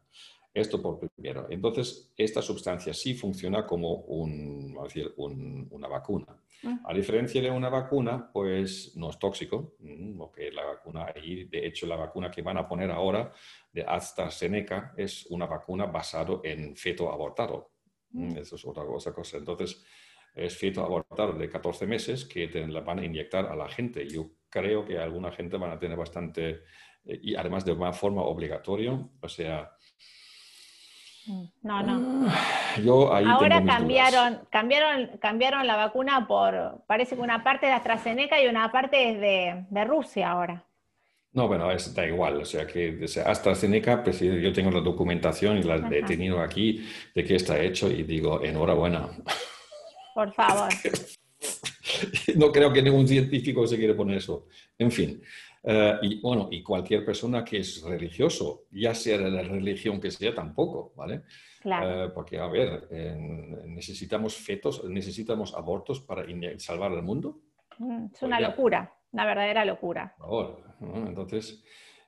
[0.59, 1.47] Esto por primero.
[1.51, 6.27] Entonces, esta sustancia sí funciona como un, decir, una vacuna.
[6.85, 9.77] A diferencia de una vacuna, pues no es tóxico,
[10.17, 13.33] porque la vacuna ahí, de hecho, la vacuna que van a poner ahora
[13.73, 17.71] de AstraZeneca es una vacuna basada en feto abortado.
[18.37, 19.39] Eso es otra cosa.
[19.39, 19.85] Entonces,
[20.35, 24.09] es feto abortado de 14 meses que la van a inyectar a la gente.
[24.09, 26.63] Yo creo que alguna gente van a tener bastante,
[27.05, 29.71] eh, y además de una forma obligatoria, o sea,
[31.63, 32.33] no, no.
[32.85, 38.47] Yo Ahora cambiaron, cambiaron, cambiaron la vacuna por, parece que una parte de AstraZeneca y
[38.47, 39.21] una parte es
[39.71, 40.65] de, Rusia ahora.
[41.33, 42.41] No, bueno, da igual.
[42.41, 47.25] O sea, que AstraZeneca, pues, yo tengo la documentación y la he tenido aquí de
[47.25, 49.09] que está hecho y digo, enhorabuena.
[50.15, 50.69] Por favor.
[52.37, 54.47] no creo que ningún científico se quiere poner eso.
[54.79, 55.23] En fin.
[55.63, 60.11] Eh, y bueno, y cualquier persona que es religioso, ya sea de la religión que
[60.11, 61.23] sea, tampoco, ¿vale?
[61.61, 62.05] Claro.
[62.05, 62.89] Eh, porque, a ver,
[63.67, 66.25] necesitamos fetos, necesitamos abortos para
[66.59, 67.41] salvar al mundo.
[67.79, 70.15] Mm, es una locura, una verdadera locura.
[70.81, 71.65] entonces,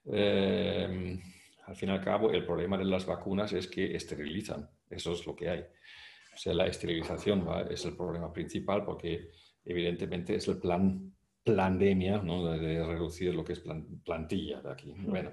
[0.07, 1.19] eh,
[1.67, 5.27] al fin y al cabo, el problema de las vacunas es que esterilizan, eso es
[5.27, 5.61] lo que hay.
[5.61, 9.31] O sea, la esterilización es el problema principal porque
[9.65, 11.13] evidentemente es el plan
[11.45, 12.47] pandemia, ¿no?
[12.53, 13.63] de, reducir lo que es
[14.05, 14.95] plantilla de aquí.
[14.99, 15.33] Bueno,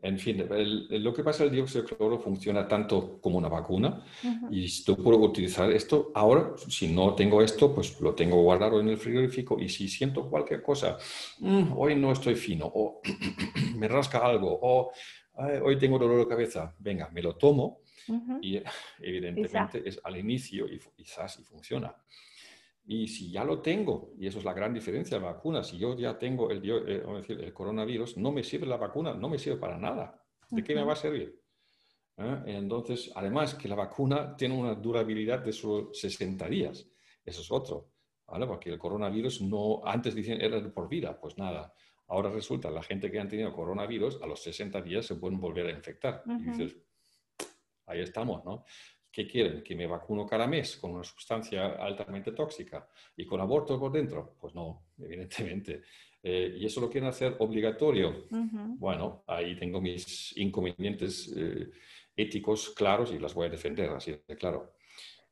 [0.00, 0.46] en fin,
[0.90, 4.04] lo que pasa, el dióxido de cloro funciona tanto como una vacuna
[4.48, 6.12] y yo puedo utilizar esto.
[6.14, 10.30] Ahora, si no tengo esto, pues lo tengo guardado en el frigorífico y si siento
[10.30, 10.98] cualquier cosa,
[11.40, 13.00] mm, hoy no estoy fino o
[13.76, 14.92] me rasca algo o
[15.64, 17.80] hoy tengo dolor de cabeza, venga, me lo tomo
[18.40, 18.60] y
[19.00, 21.92] evidentemente es al inicio y quizás y funciona.
[22.90, 25.76] Y si ya lo tengo, y eso es la gran diferencia de la vacuna, si
[25.76, 29.38] yo ya tengo el, eh, decir, el coronavirus, no me sirve la vacuna, no me
[29.38, 30.24] sirve para nada.
[30.48, 31.38] ¿De qué me va a servir?
[32.16, 32.42] ¿Eh?
[32.46, 36.88] Entonces, además que la vacuna tiene una durabilidad de solo 60 días.
[37.22, 37.90] Eso es otro,
[38.26, 38.46] ¿vale?
[38.46, 41.74] Porque el coronavirus no, antes decían era por vida, pues nada.
[42.06, 45.66] Ahora resulta, la gente que han tenido coronavirus, a los 60 días se pueden volver
[45.66, 46.22] a infectar.
[46.26, 46.74] Y dices,
[47.84, 48.64] ahí estamos, ¿no?
[49.18, 49.64] ¿Qué quieren?
[49.64, 54.36] ¿Que me vacuno cada mes con una sustancia altamente tóxica y con aborto por dentro?
[54.40, 55.82] Pues no, evidentemente.
[56.22, 58.26] Eh, ¿Y eso lo quieren hacer obligatorio?
[58.30, 61.68] Bueno, ahí tengo mis inconvenientes eh,
[62.14, 64.74] éticos claros y las voy a defender, así de claro.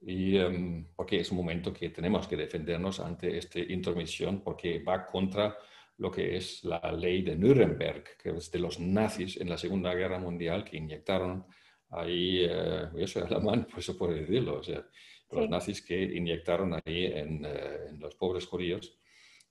[0.02, 5.06] Y em, porque es un momento que tenemos que defendernos ante esta intromisión porque va
[5.06, 5.56] contra
[5.98, 9.94] lo que es la ley de Nuremberg, que es de los nazis en la Segunda
[9.94, 11.46] Guerra Mundial que inyectaron
[11.90, 14.84] ahí, eh, yo soy alemán, pues eso puedo decirlo, o sea,
[15.30, 18.98] los nazis que inyectaron ahí en, eh, en, los pobres judíos,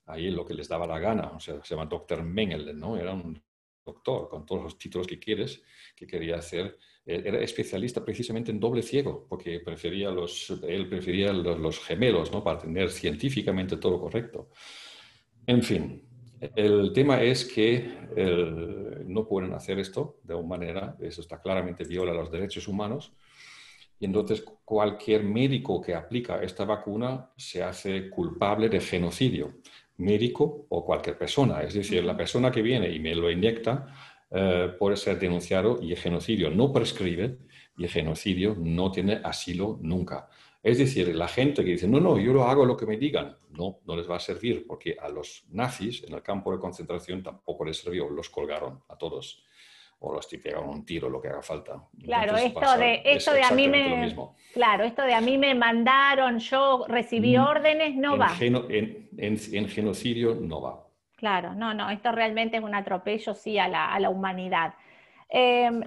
[0.06, 2.96] ahí lo que les daba la gana, o sea, se llama doctor Mengele, ¿no?
[2.96, 3.40] Era un
[3.84, 5.62] doctor con todos los títulos que quieres,
[5.94, 11.32] que quería hacer, eh, era especialista precisamente en doble ciego, porque prefería los, él prefería
[11.32, 12.42] los, los gemelos, ¿no?
[12.42, 14.50] Para tener científicamente todo correcto.
[15.46, 16.05] En fin,
[16.40, 22.12] el tema es que no pueden hacer esto de una manera, eso está claramente viola
[22.12, 23.12] los derechos humanos,
[23.98, 29.54] y entonces cualquier médico que aplica esta vacuna se hace culpable de genocidio,
[29.96, 31.62] médico o cualquier persona.
[31.62, 33.86] Es decir, la persona que viene y me lo inyecta
[34.30, 37.38] eh, puede ser denunciado y el genocidio no prescribe
[37.78, 40.28] y el genocidio no tiene asilo nunca.
[40.66, 43.36] Es decir, la gente que dice, no, no, yo lo hago lo que me digan,
[43.50, 47.22] no, no les va a servir, porque a los nazis en el campo de concentración
[47.22, 49.44] tampoco les sirvió, los colgaron a todos,
[50.00, 51.80] o los pegaron un tiro, lo que haga falta.
[52.02, 54.12] Claro, esto de, esto de a mí me...
[54.52, 58.36] Claro, esto de a mí me mandaron, yo recibí mm, órdenes, no va.
[58.40, 60.84] en, genocidio no va.
[61.14, 64.74] Claro, no, no, esto realmente es un atropello, sí, a la, a la humanidad.
[65.28, 65.82] Em,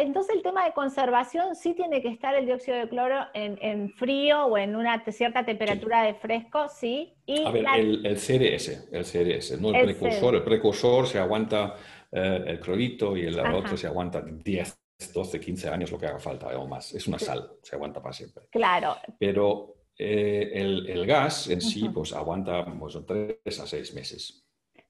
[0.00, 4.46] entonces el tema de conservación sí tiene que estar el dióxido de cloro en, frío
[4.46, 7.14] o en una cierta temperatura de fresco, sí.
[7.24, 10.34] Y a ver, el, CDS, el CDS, no el, precursor.
[10.34, 11.76] El precursor se aguanta
[12.10, 14.78] eh, el clorito y el otro se aguanta 10,
[15.12, 16.94] 12, 15 años, lo que haga falta o más.
[16.94, 18.46] Es una sal, se aguanta para siempre.
[18.50, 18.96] Claro.
[19.20, 24.44] Pero eh, el, gas en sí, pues aguanta pues, 3 a 6 meses.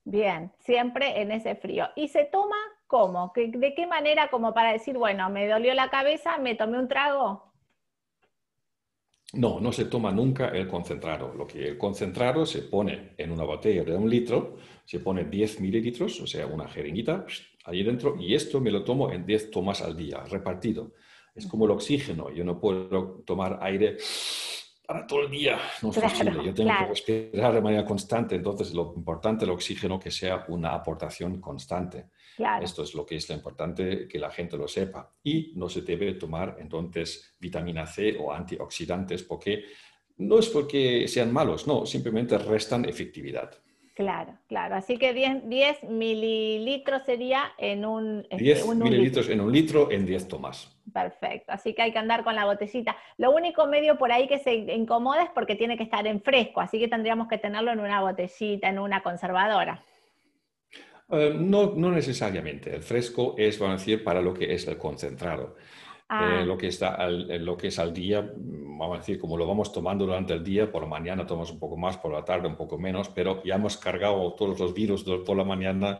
[0.04, 1.88] Bien, siempre en ese frío.
[1.96, 3.32] ¿Y se toma cómo?
[3.34, 7.52] ¿De qué manera como para decir, bueno, me dolió la cabeza, me tomé un trago?
[9.34, 11.34] No, no se toma nunca el concentrado.
[11.34, 15.60] Lo que el concentrado se pone en una botella de un litro, se pone 10
[15.60, 17.26] mililitros, o sea, una jeringuita
[17.64, 20.92] ahí dentro, y esto me lo tomo en 10 tomas al día, repartido.
[21.34, 22.30] Es como el oxígeno.
[22.30, 23.96] Yo no puedo tomar aire
[24.86, 25.58] para todo el día.
[25.82, 26.44] No es posible.
[26.44, 28.36] Yo tengo que respirar de manera constante.
[28.36, 32.10] Entonces, lo importante el oxígeno que sea una aportación constante.
[32.60, 35.12] Esto es lo que es lo importante que la gente lo sepa.
[35.22, 39.64] Y no se debe tomar entonces vitamina C o antioxidantes porque
[40.16, 43.50] no es porque sean malos, no, simplemente restan efectividad.
[43.94, 44.74] Claro, claro.
[44.74, 48.26] Así que 10, mililitros sería en un...
[48.28, 50.76] 10 este, mililitros en un litro en 10 tomas.
[50.92, 51.52] Perfecto.
[51.52, 52.96] Así que hay que andar con la botellita.
[53.18, 56.60] Lo único medio por ahí que se incomoda es porque tiene que estar en fresco,
[56.60, 59.84] así que tendríamos que tenerlo en una botellita, en una conservadora.
[61.18, 62.74] Eh, no, no necesariamente.
[62.74, 65.56] El fresco es, vamos a decir, para lo que es el concentrado.
[66.08, 66.40] Ah.
[66.40, 69.46] Eh, lo, que está al, lo que es al día, vamos a decir, como lo
[69.46, 72.46] vamos tomando durante el día, por la mañana tomamos un poco más, por la tarde
[72.46, 75.98] un poco menos, pero ya hemos cargado todos los virus por la mañana,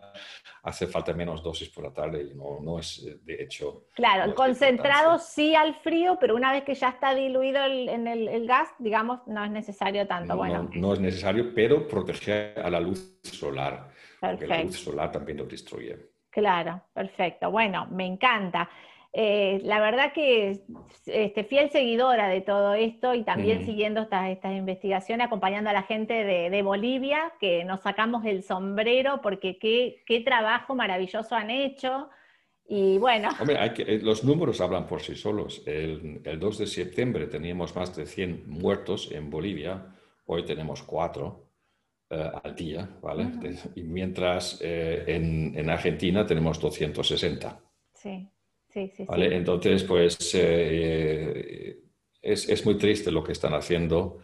[0.61, 3.87] hace falta menos dosis por la tarde y no, no es eh, de hecho.
[3.95, 8.45] Claro, el concentrado sí al frío, pero una vez que ya está diluido en el,
[8.45, 10.33] gas, digamos, no es necesario tanto.
[10.33, 10.69] No, bueno.
[10.75, 13.89] no, es necesario, pero proteger a la luz solar,
[14.19, 15.97] porque la luz solar también lo destruye.
[16.29, 17.49] Claro, perfecto.
[17.49, 18.69] Bueno, me encanta.
[19.17, 20.59] Eh, la verdad que
[21.05, 25.83] este, fiel seguidora de todo esto y también siguiendo estas, estas investigaciones, acompañando a la
[25.83, 32.09] gente de, Bolivia, que nos sacamos el sombrero porque qué, qué trabajo maravilloso han hecho.
[32.67, 33.29] Y bueno.
[33.39, 35.63] Hombre, eh, los números hablan por sí solos.
[35.65, 41.49] El, 2 de septiembre teníamos más de 100 muertos en Bolivia, hoy tenemos 4
[42.09, 43.29] eh, al día, ¿vale?
[43.75, 47.61] Y mientras en, en Argentina tenemos 260.
[47.93, 48.29] Sí.
[48.75, 51.79] Entonces, pues eh,
[52.21, 54.19] es, muy triste lo que están haciendo,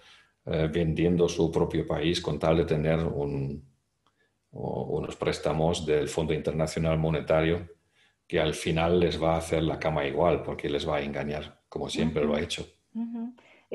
[0.46, 3.00] eh, vendiendo su propio país con tal de tener
[4.52, 7.68] unos préstamos del Fondo Internacional Monetario
[8.28, 11.60] que al final les va a hacer la cama igual porque les va a engañar,
[11.68, 12.66] como siempre lo ha hecho.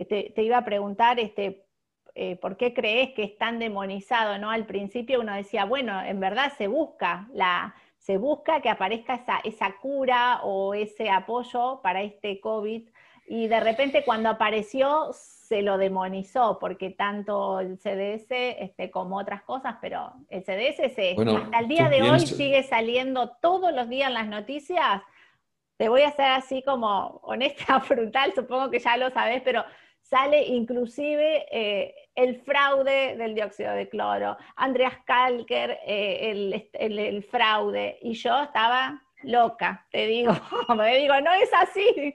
[0.09, 1.67] Te iba a preguntar, este,
[2.15, 4.39] eh, ¿por qué crees que es tan demonizado?
[4.39, 4.51] ¿no?
[4.51, 7.75] Al principio uno decía, bueno, en verdad se busca la
[8.07, 12.89] se busca que aparezca esa, esa cura o ese apoyo para este COVID
[13.27, 19.43] y de repente cuando apareció se lo demonizó porque tanto el CDS este, como otras
[19.43, 24.07] cosas, pero el CDS se, hasta el día de hoy sigue saliendo todos los días
[24.07, 25.03] en las noticias.
[25.77, 29.65] Te voy a hacer así como honesta, brutal, supongo que ya lo sabes, pero
[30.01, 38.15] sale inclusive eh, el fraude del dióxido de cloro, Andreas Kalker, eh, el, fraude, y
[38.15, 40.33] yo estaba loca, te digo,
[40.77, 42.15] me digo, no es así.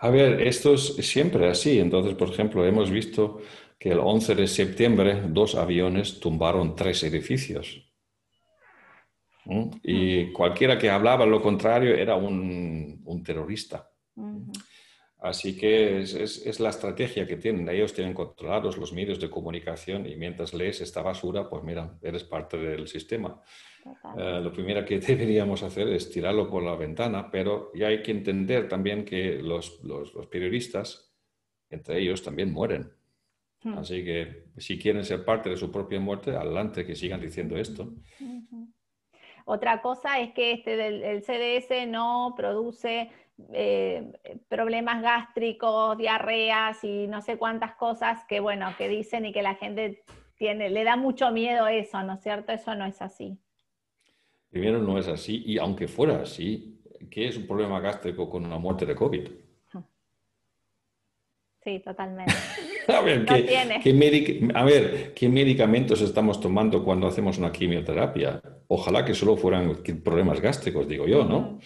[0.00, 1.78] A ver, esto es siempre así.
[1.78, 3.40] Entonces, por ejemplo, hemos visto
[3.78, 7.84] que el 11 de septiembre dos aviones tumbaron tres edificios.
[9.44, 9.70] ¿Mm?
[9.82, 13.90] Y cualquiera que hablaba lo contrario era un, terrorista.
[15.24, 17.66] Así que es, la estrategia que tienen.
[17.66, 22.24] Ellos tienen controlados los medios de comunicación y mientras lees esta basura, pues mira, eres
[22.24, 23.40] parte del sistema.
[24.18, 28.10] Eh, lo primero que deberíamos hacer es tirarlo por la ventana, pero ya hay que
[28.10, 29.80] entender también que los,
[30.30, 31.16] periodistas,
[31.70, 32.92] entre ellos, también mueren.
[33.62, 33.78] Hmm.
[33.78, 37.94] Así que si quieren ser parte de su propia muerte, adelante, que sigan diciendo esto.
[39.46, 43.10] Otra cosa es que este del, CDS no produce
[43.52, 44.12] eh,
[44.48, 49.54] problemas gástricos, diarreas y no sé cuántas cosas que, bueno, que dicen y que la
[49.54, 50.04] gente
[50.36, 52.52] tiene, le da mucho miedo eso, ¿no es cierto?
[52.52, 53.38] Eso no es así.
[54.50, 58.58] Primero no es así, y aunque fuera así, ¿qué es un problema gástrico con una
[58.58, 59.28] muerte de COVID?
[61.64, 62.34] Sí, totalmente.
[62.88, 68.42] a, ver, ¿qué, a ver, ¿qué medicamentos estamos tomando cuando hacemos una quimioterapia?
[68.68, 71.58] Ojalá que solo fueran problemas gástricos, digo yo, ¿no?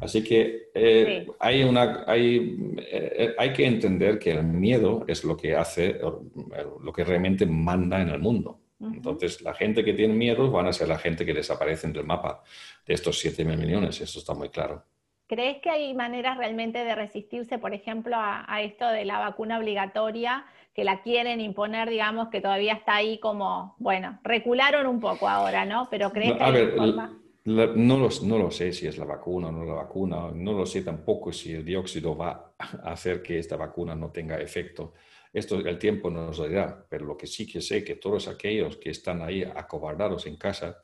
[0.00, 5.36] Así que eh, hay, una, hay, eh, hay que entender que el miedo es lo
[5.36, 8.60] que hace, lo que realmente manda en el mundo.
[8.80, 12.42] Entonces, la gente que tiene miedo van a ser la gente que desaparece del mapa
[12.86, 14.84] de estos 7 mil millones, eso está muy claro.
[15.26, 20.44] ¿Crees que hay maneras realmente de resistirse, por ejemplo, a, esto de la vacuna obligatoria,
[20.74, 25.64] que la quieren imponer, digamos, que todavía está ahí como, bueno, recularon un poco ahora,
[25.64, 25.88] ¿no?
[25.90, 27.18] Pero ¿crees que hay forma?
[27.44, 30.64] No, lo, no lo sé si es la vacuna o no la vacuna, no lo
[30.64, 34.94] sé tampoco si el dióxido va a hacer que esta vacuna no tenga efecto.
[35.32, 38.76] Esto el tiempo nos lo dirá, pero lo que sí que sé que todos aquellos
[38.76, 40.82] que están ahí acobardados en casa,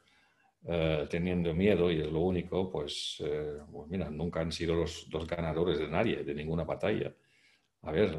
[0.66, 5.08] eh, teniendo miedo, y es lo único, pues, eh, pues, mira, nunca han sido los,
[5.10, 7.14] los, ganadores de nadie, de ninguna batalla.
[7.82, 8.14] a ver,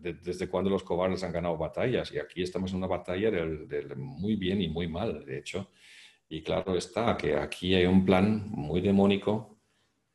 [0.00, 4.34] desde cuándo los cobardes han ganado batallas y aquí estamos en una batalla del, muy
[4.36, 5.70] bien y muy mal, de hecho.
[6.28, 9.58] Y claro está que aquí hay un plan muy demónico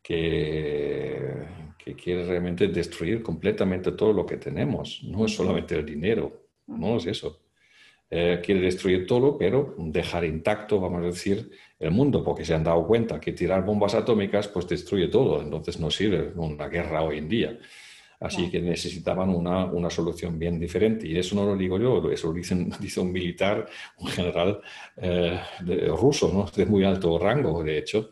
[0.02, 1.46] que,
[1.78, 5.02] que quiere realmente destruir completamente todo lo que tenemos.
[5.04, 7.42] No es solamente el dinero, no es eso.
[8.14, 11.50] Eh, quiere destruir todo, pero dejar intacto, vamos a decir,
[11.80, 15.80] el mundo, porque se han dado cuenta que tirar bombas atómicas pues destruye todo, entonces
[15.80, 17.58] no sirve una guerra hoy en día.
[18.22, 21.08] Así que necesitaban una, una, solución bien diferente.
[21.08, 23.68] Y eso no lo digo yo, eso lo dicen, dice un militar,
[23.98, 24.62] un general
[24.98, 25.40] eh,
[25.88, 26.46] ruso, ¿no?
[26.56, 28.12] de muy alto rango, de hecho.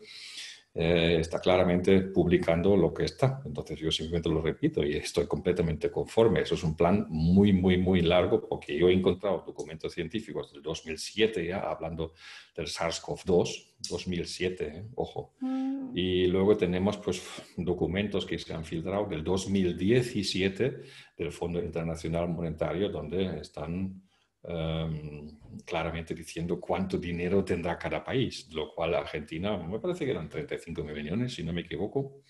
[0.75, 3.41] Eh, está claramente publicando lo que está.
[3.43, 6.41] Entonces yo simplemente lo repito y estoy completamente conforme.
[6.41, 10.61] Eso es un plan muy, muy, muy largo porque yo he encontrado documentos científicos del
[10.61, 12.13] 2007 ya hablando
[12.55, 14.85] del SARS-CoV-2, 2007, ¿eh?
[14.95, 15.33] ojo.
[15.39, 15.97] Mm.
[15.97, 17.23] Y luego tenemos pues
[17.57, 20.81] documentos que se han filtrado del 2017
[21.17, 24.03] del Fondo Internacional Monetario donde están
[24.41, 30.29] Em, claramente diciendo cuánto dinero tendrá cada país, lo cual Argentina me parece que eran
[30.29, 32.21] 35 millones, si no me equivoco.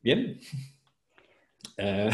[0.00, 0.38] Bien.
[1.78, 2.10] Eh,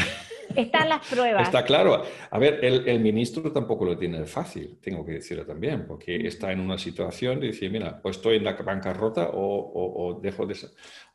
[0.55, 1.43] Están las pruebas.
[1.43, 2.01] Está claro.
[2.31, 6.61] A ver, el, ministro tampoco lo tiene fácil, tengo que decirlo también, porque está en
[6.61, 10.55] una situación de decir, mira, pues estoy en la bancarrota o, o, dejo, de,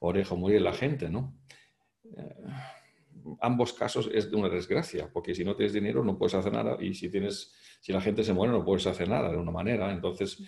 [0.01, 1.39] o dejo morir la gente, ¿no?
[2.05, 2.35] Eh,
[3.41, 6.77] ambos casos es de una desgracia, porque si no tienes dinero no puedes hacer nada
[6.81, 9.93] y si, tienes, si la gente se muere no puedes hacer nada de una manera.
[9.93, 10.43] Entonces,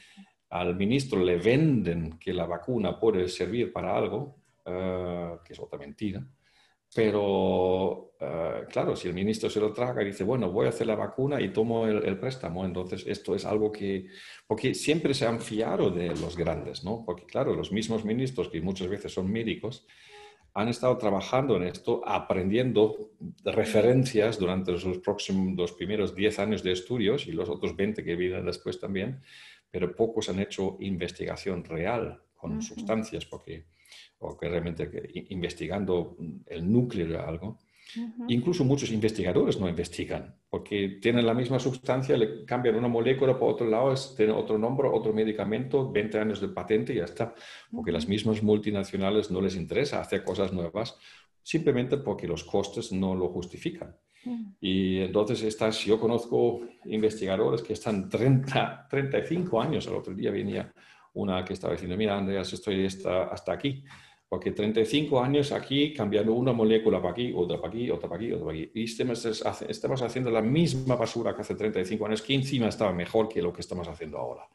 [0.51, 5.79] al ministro le venden que la vacuna puede servir para algo, eh, que es otra
[5.79, 6.27] mentira.
[6.95, 10.87] Pero, eh, claro, si el ministro se lo traga y dice, bueno, voy a hacer
[10.87, 14.07] la vacuna y tomo el, el, préstamo, entonces esto es algo que,
[14.47, 17.03] porque siempre se han fiado de los grandes, ¿no?
[17.05, 19.87] Porque, claro, los mismos ministros, que muchas veces son médicos,
[20.57, 23.11] han estado trabajando en esto, aprendiendo
[23.45, 28.17] referencias durante los próximos, los primeros 10 años de estudios y los otros 20 que
[28.17, 29.21] vienen después también,
[29.71, 33.67] pero pocos han hecho investigación real con sustancias, porque,
[34.17, 34.91] porque realmente
[35.29, 37.59] investigando el núcleo de algo.
[38.29, 43.53] Incluso muchos investigadores no investigan, porque tienen la misma sustancia, le cambian una molécula por
[43.53, 47.35] otro lado, tiene otro nombre, otro medicamento, 20 años de patente y ya está.
[47.71, 50.99] Porque las mismas multinacionales no les interesa hacer cosas nuevas,
[51.43, 53.97] simplemente porque los costes no lo justifican.
[54.61, 60.73] Y entonces estas, yo conozco investigadores que están 30, 35 años, el otro día venía
[61.15, 63.85] una que estaba diciendo, mira Andreas, estoy hasta, hasta aquí
[64.29, 68.33] porque 35 años aquí cambiando una molécula para aquí, otra para aquí, otra para aquí,
[68.33, 68.71] otra para aquí.
[68.75, 73.41] Y estamos, haciendo la misma basura que hace 35 años, que encima estaba mejor que
[73.41, 74.49] lo que estamos haciendo ahora.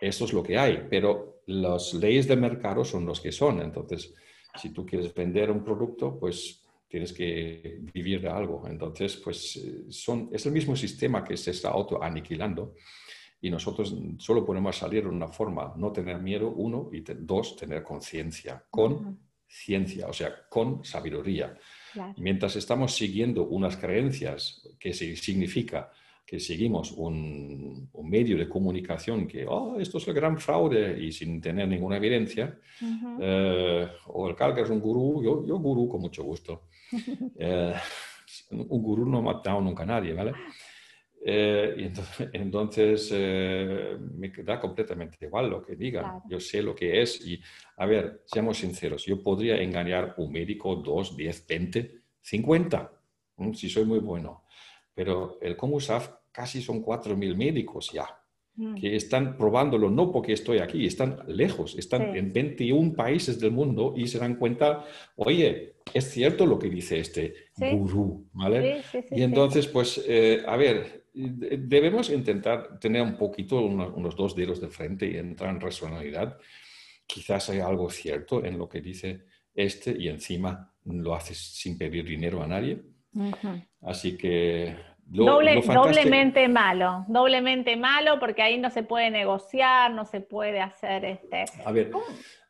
[0.00, 3.60] Eso es lo que hay, pero las leyes de mercado son los que son.
[3.60, 4.12] Entonces,
[4.56, 8.64] si tú quieres vender un producto, pues tienes que vivir de algo.
[8.68, 12.74] Entonces, pues eh, son, es el mismo sistema que se está auto-aniquilando
[13.40, 17.82] y nosotros solo podemos salir de una forma, no tener miedo, uno, y dos, tener
[17.82, 21.56] conciencia, con ciencia, o sea, con sabiduría.
[22.18, 25.90] Mientras estamos siguiendo unas creencias, que significa
[26.26, 31.40] que seguimos un, medio de comunicación que, oh, esto es el gran fraude y sin
[31.40, 32.58] tener ninguna evidencia,
[33.20, 36.64] eh, o el calca es un gurú, yo, yo gurú con mucho gusto.
[37.40, 37.74] Eh,
[38.50, 40.32] un gurú no ha matado nunca a nadie, ¿vale?
[41.24, 41.82] Eh, y
[42.36, 46.22] entonces, eh, me da completamente igual lo que digan.
[46.28, 47.26] Yo sé lo que es.
[47.26, 47.40] Y,
[47.76, 52.92] a ver, seamos sinceros, yo podría engañar un médico 2, 10, 20, 50,
[53.54, 54.44] si soy muy bueno.
[54.94, 58.06] Pero el Comusaf casi son 4.000 médicos ya,
[58.56, 58.74] mm.
[58.74, 63.94] que están probándolo, no porque estoy aquí, están lejos, están en 21 países del mundo
[63.96, 64.84] y se dan cuenta,
[65.16, 68.82] oye, es cierto lo que dice este gurú, ¿vale?
[69.10, 74.68] y entonces, pues, eh, a ver, debemos intentar tener un poquito unos, dos dedos de
[74.68, 76.38] frente y entrar en racionalidad.
[77.06, 82.04] Quizás hay algo cierto en lo que dice este y encima lo haces sin pedir
[82.04, 82.82] dinero a nadie.
[83.82, 84.76] Así que...
[85.04, 91.46] doblemente malo, doblemente malo porque ahí no se puede negociar, no se puede hacer este...
[91.64, 91.90] A ver,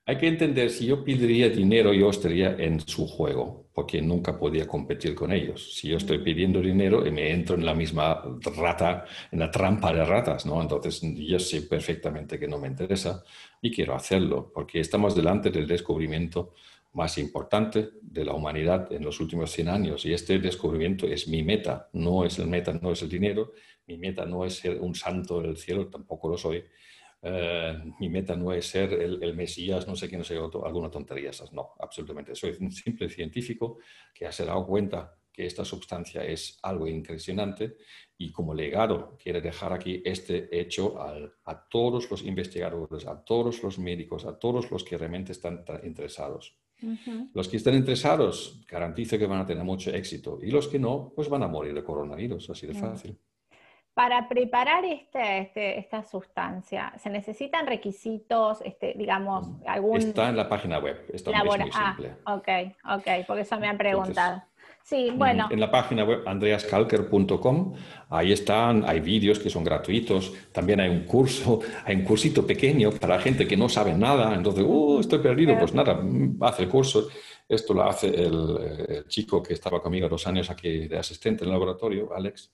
[0.08, 4.66] hay que entender, si yo pediría dinero, yo estaría en su juego, porque nunca podía
[4.66, 5.74] competir con ellos.
[5.74, 8.22] Si yo estoy pidiendo dinero me entro en la misma
[8.56, 10.62] rata, en la trampa de ratas, ¿no?
[10.62, 13.22] Entonces yo sé perfectamente que no me interesa
[13.60, 16.54] y quiero hacerlo, porque estamos delante del descubrimiento
[16.94, 21.42] más importante de la humanidad en los últimos 100 años y este descubrimiento es mi
[21.42, 23.52] meta, no es el meta, no es el dinero,
[23.86, 26.64] mi meta no es ser un santo del cielo, tampoco lo soy,
[27.22, 31.30] eh, mi meta no es ser el, Mesías, no sé qué, no sé, alguna tontería
[31.30, 31.52] esas.
[31.52, 32.34] No, absolutamente.
[32.34, 33.78] Soy un simple científico
[34.14, 37.76] que ha se dado cuenta que esta sustancia es algo impresionante
[38.16, 43.78] y como legado quiere dejar aquí este hecho a todos los investigadores, a todos los
[43.78, 46.58] médicos, a todos los que realmente están interesados.
[47.34, 51.12] Los que están interesados garantizo que van a tener mucho éxito y los que no,
[51.14, 53.18] pues van a morir de coronavirus, así de fácil.
[53.98, 59.96] Para preparar este, este, esta sustancia, ¿se necesitan requisitos, este, digamos, mm, algún...
[59.96, 61.96] Está en la página web, esto es muy ah,
[62.26, 62.48] ok,
[62.94, 64.40] ok, porque eso me han preguntado.
[64.84, 65.48] sí, bueno.
[65.50, 67.74] En la página web andreaskalker.com,
[68.10, 72.92] ahí están, hay vídeos que son gratuitos, también hay un curso, hay un cursito pequeño
[72.92, 76.68] para gente que no sabe nada, entonces, uh, estoy perdido, pues nada, mm, hace el
[76.68, 77.08] curso.
[77.48, 81.48] Esto lo hace el, el chico que estaba conmigo dos años aquí de asistente en
[81.48, 82.52] el laboratorio, Alex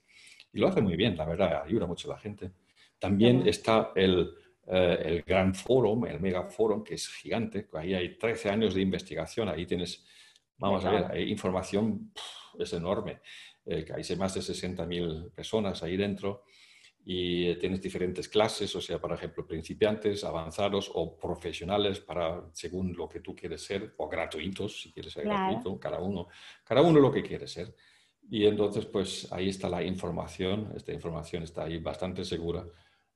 [0.55, 2.49] y lo hace muy bien, la verdad, ayuda mucho a la gente.
[2.97, 4.33] También está el,
[4.67, 8.81] eh, el Gran Forum, el Mega Forum, que es gigante, ahí hay 13 años de
[8.81, 10.05] investigación, ahí tienes,
[10.57, 12.13] vamos a ver, hay información,
[12.57, 13.19] es enorme,
[13.65, 16.45] eh, hay más de 60.000 personas ahí dentro
[17.03, 23.09] y tienes diferentes clases, o sea, por ejemplo, principiantes, avanzados o profesionales para según lo
[23.09, 26.29] que tú quieres ser, o gratuitos, si quieres ser gratuito, cada uno,
[26.63, 27.75] cada uno lo que quiere ser.
[28.29, 32.63] Y entonces, pues ahí está la información, esta información está ahí bastante segura,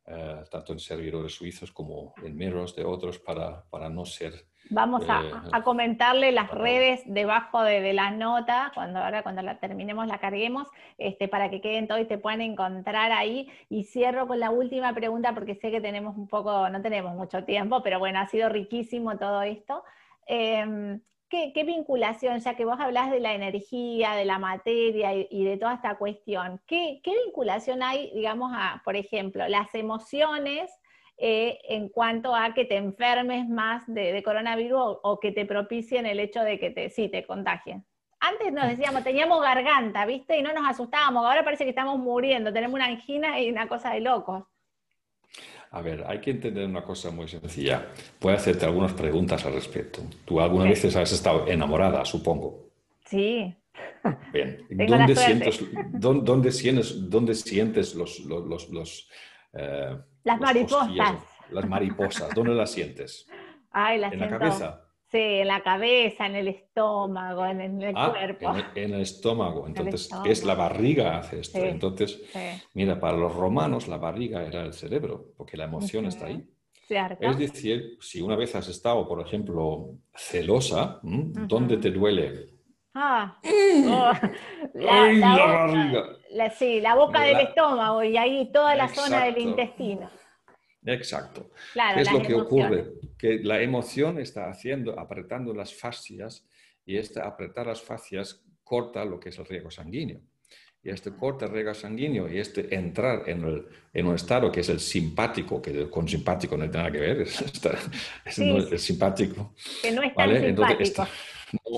[0.06, 4.46] eh, tanto en servidores suizos como en mirrors de otros, para, para no ser...
[4.72, 9.42] Vamos a, eh, a, comentarle las redes debajo de, de, la nota, cuando ahora cuando
[9.42, 10.68] la terminemos la carguemos,
[11.00, 13.50] este, para que queden todos y te puedan encontrar ahí.
[13.70, 17.46] Y cierro con la última pregunta, porque sé que tenemos un poco, no tenemos mucho
[17.46, 19.84] tiempo, pero bueno, ha sido riquísimo todo esto.
[20.28, 21.00] Eh,
[21.30, 25.76] ¿Qué, vinculación, ya que vos hablas de la energía, de la materia y, de toda
[25.76, 30.72] esta cuestión, ¿qué, vinculación hay, digamos, a, por ejemplo, las emociones
[31.18, 36.20] eh, en cuanto a que te enfermes más de, coronavirus o, que te propicien el
[36.20, 37.86] hecho de que te, sí, te contagien?
[38.20, 40.36] Antes nos decíamos, teníamos garganta, ¿viste?
[40.36, 43.92] Y no nos asustábamos, ahora parece que estamos muriendo, tenemos una angina y una cosa
[43.92, 44.46] de locos.
[45.72, 47.90] A ver, hay que entender una cosa muy sencilla.
[48.24, 50.02] A hacerte algunas preguntas al respecto.
[50.26, 52.70] Tú alguna vez has estado enamorada, supongo.
[53.06, 53.56] Sí.
[54.34, 54.66] Bien.
[54.70, 58.20] ¿Dónde sientes, dónde, sientes, ¿Dónde sientes los...
[58.22, 59.10] los,
[59.54, 61.16] eh, las mariposas.
[61.52, 62.34] las mariposas.
[62.34, 63.28] ¿Dónde las sientes?
[63.72, 64.89] Ay, las ¿En la cabeza?
[65.12, 68.54] Sí, en la cabeza, en el estómago, en el ah, cuerpo.
[68.76, 69.66] En el, estómago.
[69.68, 71.58] Entonces, es la barriga hace esto.
[71.58, 72.22] Entonces,
[72.74, 76.48] mira, para los romanos la barriga era el cerebro, porque la emoción está ahí.
[77.20, 82.60] Es decir, si una vez has estado, por ejemplo, celosa, ¿dónde te duele?
[82.94, 84.12] Ah, oh,
[84.74, 86.50] la, la, barriga.
[86.58, 90.10] sí, la boca del estómago y ahí toda la zona del intestino.
[90.94, 91.52] Exacto.
[91.74, 92.94] ¿Qué es lo que ocurre?
[93.18, 96.48] Que la emoción está haciendo, apretando las fascias
[96.86, 100.22] y este apretar las fascias corta lo que es el riego sanguíneo.
[100.82, 104.62] Y este corta el riego sanguíneo y este entrar en, el, en, un estado que
[104.62, 107.42] es el simpático, que con simpático no tiene nada que ver, es,
[108.38, 109.54] el simpático.
[109.82, 111.08] Que no es tan simpático.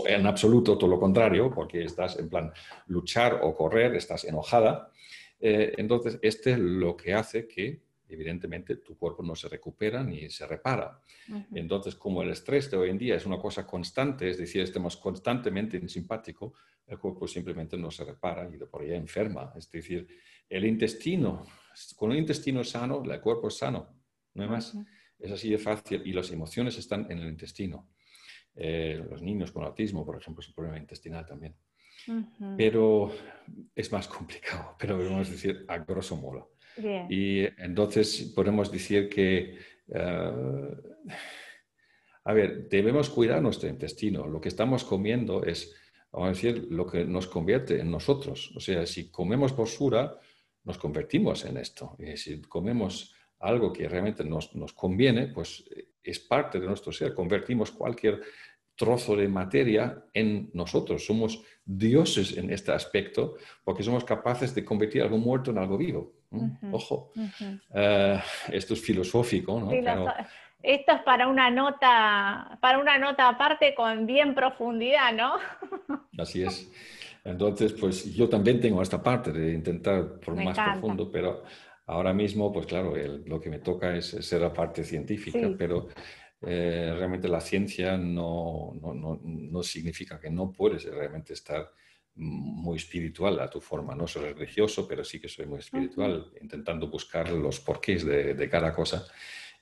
[0.06, 2.54] en absoluto todo lo contrario, porque estás en plan
[2.88, 4.92] luchar o correr, estás enojada.
[5.40, 7.82] Eh, entonces, este es lo que hace que
[8.14, 11.02] evidentemente tu cuerpo no se recupera ni se repara.
[11.54, 14.98] Entonces, como el estrés de hoy en día es una cosa constante, es decir, estamos
[14.98, 16.54] constantemente en simpático,
[16.88, 19.54] el cuerpo simplemente no se repara y de por ahí enferma.
[19.56, 20.08] Es decir,
[20.50, 21.46] el intestino,
[21.96, 23.88] con un intestino sano, el cuerpo es sano,
[24.34, 24.78] no hay más.
[25.18, 27.90] Es así de fácil y las emociones están en el intestino.
[28.56, 31.56] Eh, los niños con autismo, por ejemplo, es un problema intestinal también.
[32.58, 33.12] Pero
[33.76, 36.54] es más complicado, pero vamos a decir a grosso modo.
[37.10, 39.58] Y entonces podemos decir que,
[39.88, 40.76] eh,
[42.24, 44.28] a ver, debemos cuidar nuestro intestino.
[44.28, 45.76] Lo que estamos comiendo es,
[46.12, 48.54] vamos a decir, lo que nos convierte en nosotros.
[48.56, 50.20] O sea, si comemos basura,
[50.64, 51.96] nos convertimos en esto.
[52.00, 55.64] Y si comemos algo que realmente nos, nos conviene, pues
[56.04, 57.14] es parte de nuestro ser.
[57.14, 58.22] Convertimos cualquier
[58.82, 61.06] trozo de materia en nosotros.
[61.06, 66.14] Somos dioses en este aspecto porque somos capaces de convertir algo muerto en algo vivo.
[66.72, 67.12] Ojo,
[67.76, 68.20] eh,
[68.52, 69.72] esto es filosófico, ¿no?
[70.64, 75.34] Esto es para una nota, para una nota aparte con bien profundidad, ¿no?
[76.18, 76.72] Así es.
[77.24, 81.44] Entonces, pues yo también tengo esta parte de intentar por más profundo, pero
[81.86, 82.94] ahora mismo, pues claro,
[83.26, 85.90] lo que me toca es ser la parte científica, pero
[86.42, 91.72] eh, realmente la ciencia no, no, no, no, significa que no puedes realmente estar
[92.16, 93.96] muy espiritual a tu forma.
[93.96, 98.50] No soy religioso, pero sí que soy muy espiritual, intentando buscar los porqués de, de,
[98.50, 99.06] cada cosa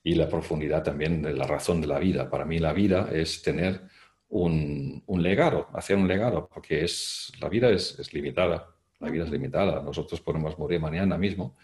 [0.04, 2.30] y la profundidad también de la razón de la vida.
[2.30, 3.82] Para mí la vida es tener
[4.30, 9.82] un, legado, hacer un legado, porque es, la vida es, limitada, la vida es limitada,
[9.82, 11.58] nosotros podemos morir mañana mismo.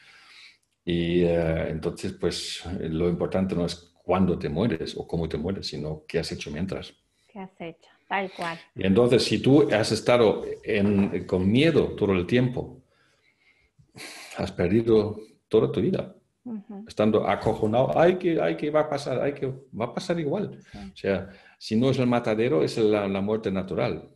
[0.84, 5.68] Y eh, entonces, pues lo importante no es cuándo te mueres o cómo te mueres,
[5.68, 6.94] sino qué has hecho mientras.
[7.28, 7.90] ¿Qué has hecho?
[8.08, 8.58] Tal cual.
[8.76, 10.46] Y entonces, si tú has estado
[11.26, 12.82] con miedo todo el tiempo,
[14.38, 16.16] has perdido toda tu vida.
[16.88, 20.60] Estando acojonado, hay que, hay que, va a pasar, hay que, va a pasar igual.
[20.76, 24.10] O sea, si no es el matadero, es la, muerte natural.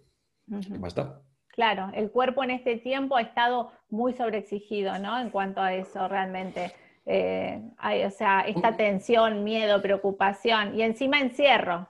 [0.48, 1.20] ¿Qué más da?
[1.48, 5.20] Claro, el cuerpo en este tiempo ha estado muy sobreexigido, ¿no?
[5.20, 6.72] En cuanto a eso, realmente.
[7.06, 11.90] Eh, hay, o sea, esta tensión, miedo, preocupación y encima encierro,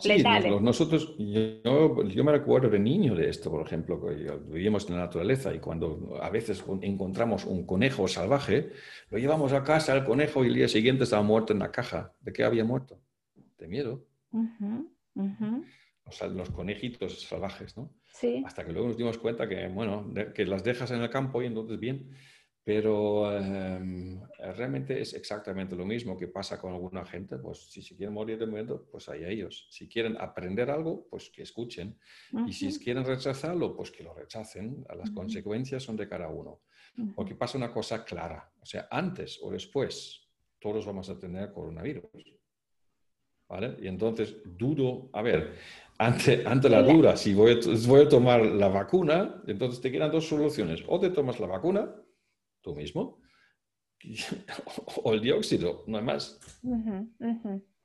[0.00, 0.22] Sí,
[0.60, 4.00] nosotros, yo, me recuerdo de niño de esto, por ejemplo,
[4.46, 8.72] vivíamos en la naturaleza y cuando a veces encontramos un conejo salvaje,
[9.10, 12.12] lo llevamos a casa al conejo y el día siguiente estaba muerto en la caja.
[12.20, 13.00] ¿De qué había muerto?
[13.58, 14.04] De miedo.
[16.04, 17.92] O sea, los conejitos salvajes, ¿no?
[18.12, 18.42] Sí.
[18.44, 21.46] Hasta que luego nos dimos cuenta que, bueno, que las dejas en el campo y
[21.46, 22.10] entonces bien,
[22.68, 24.20] pero em,
[24.54, 27.38] realmente es exactamente lo mismo que pasa con alguna gente.
[27.38, 29.68] Pues si se quieren morir de miedo, pues hay ellos.
[29.70, 31.98] Si quieren aprender algo, pues que escuchen.
[32.46, 34.84] Y si quieren rechazarlo, pues que lo rechacen.
[34.94, 36.60] Las consecuencias son de cada uno.
[37.16, 38.52] Porque pasa una cosa clara.
[38.60, 42.04] O sea, antes o después, todos vamos a tener coronavirus.
[43.48, 43.78] ¿Vale?
[43.80, 45.54] Y entonces dudo, a ver,
[45.96, 50.10] ante, ante la duda, si voy a, voy a tomar la vacuna, entonces te quedan
[50.10, 50.84] dos soluciones.
[50.86, 51.94] O te tomas la vacuna
[52.60, 53.20] tú mismo,
[55.02, 56.40] o el dióxido, no hay más.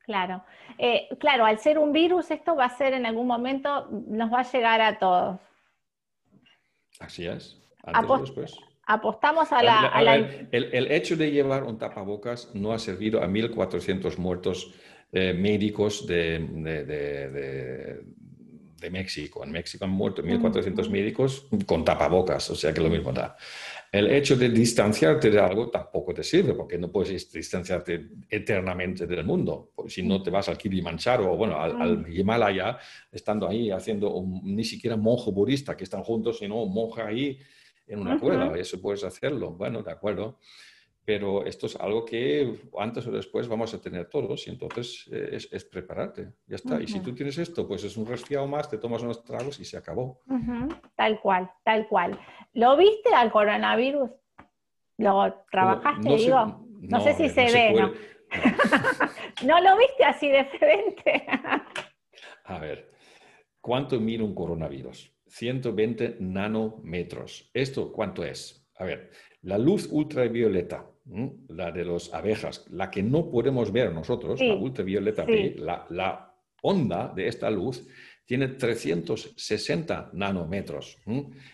[0.05, 0.43] Claro,
[0.77, 4.41] eh, claro, al ser un virus, esto va a ser en algún momento, nos va
[4.41, 5.39] a llegar a todos.
[6.99, 8.57] Así es, antes después.
[8.85, 10.03] Apostamos a la...
[10.51, 14.73] el, hecho de llevar un tapabocas no ha servido a 1.400 muertos
[15.13, 16.39] eh, médicos de,
[18.79, 19.41] de, México.
[19.45, 23.37] En México han muerto 1.400 médicos con tapabocas, o sea que lo mismo da
[23.93, 29.23] el hecho de distanciarte de algo tampoco te sirve, porque no puedes distanciarte eternamente del
[29.23, 29.71] mundo.
[29.87, 32.11] si no te vas al Kilimanjaro o bueno, al, mm.
[32.11, 32.79] Himalaya,
[33.11, 37.37] estando ahí haciendo ni siquiera monje budista que están juntos, sino un monje ahí
[37.85, 38.57] en una cueva.
[38.57, 39.51] Eso puedes hacerlo.
[39.51, 40.39] Bueno, de acuerdo
[41.05, 45.37] pero esto es algo que antes o después vamos a tener todos y entonces eh,
[45.51, 46.81] es, prepararte, ya está.
[46.81, 49.65] Y si tú tienes esto, pues es un resfriado más, te tomas unos tragos y
[49.65, 50.21] se acabó.
[50.95, 52.17] Tal cual, tal cual.
[52.53, 54.09] ¿Lo viste al coronavirus?
[54.97, 56.67] ¿Lo trabajaste, no digo?
[56.81, 57.91] no, sé si se, ve, ¿no?
[59.45, 59.61] ¿no?
[59.61, 61.25] lo viste así de frente?
[62.45, 62.91] a ver,
[63.59, 65.11] ¿cuánto mide un coronavirus?
[65.27, 67.49] 120 nanómetros.
[67.53, 68.69] ¿Esto cuánto es?
[68.77, 70.92] A ver, la luz ultravioleta
[71.49, 76.29] la de las abejas, la que no podemos ver nosotros, la ultravioleta la,
[76.61, 77.85] onda de esta luz
[78.25, 80.97] tiene 360 nanómetros.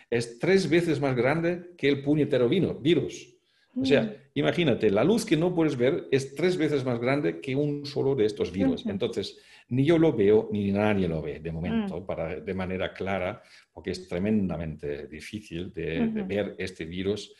[0.08, 3.36] Es tres veces más grande que el puñetero vino, virus.
[3.76, 4.12] O sea, mm.
[4.34, 8.14] imagínate, la luz que no puedes ver es tres veces más grande que un solo
[8.14, 8.84] de estos virus.
[8.86, 12.06] Entonces, ni yo lo veo, ni nadie lo ve de momento, mm.
[12.06, 13.42] para, de manera clara,
[13.72, 17.32] porque es tremendamente difícil de, ver este virus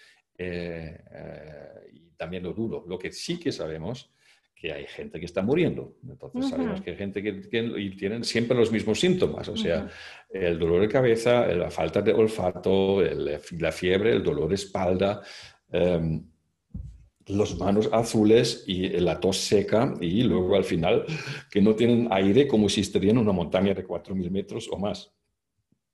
[0.42, 2.82] eh, eh, y también lo dudo.
[2.88, 4.10] Lo que sí que sabemos
[4.54, 5.96] que hay gente que está muriendo.
[6.08, 9.88] Entonces sabemos que hay gente que, y tienen siempre los mismos síntomas, o sea,
[10.30, 15.22] el dolor de cabeza, la falta de olfato, la fiebre, el dolor de espalda,
[15.72, 16.20] eh,
[17.26, 21.04] los manos azules y la tos seca y luego al final
[21.50, 25.12] que no tienen aire como si estarían en una montaña de 4.000 metros o más.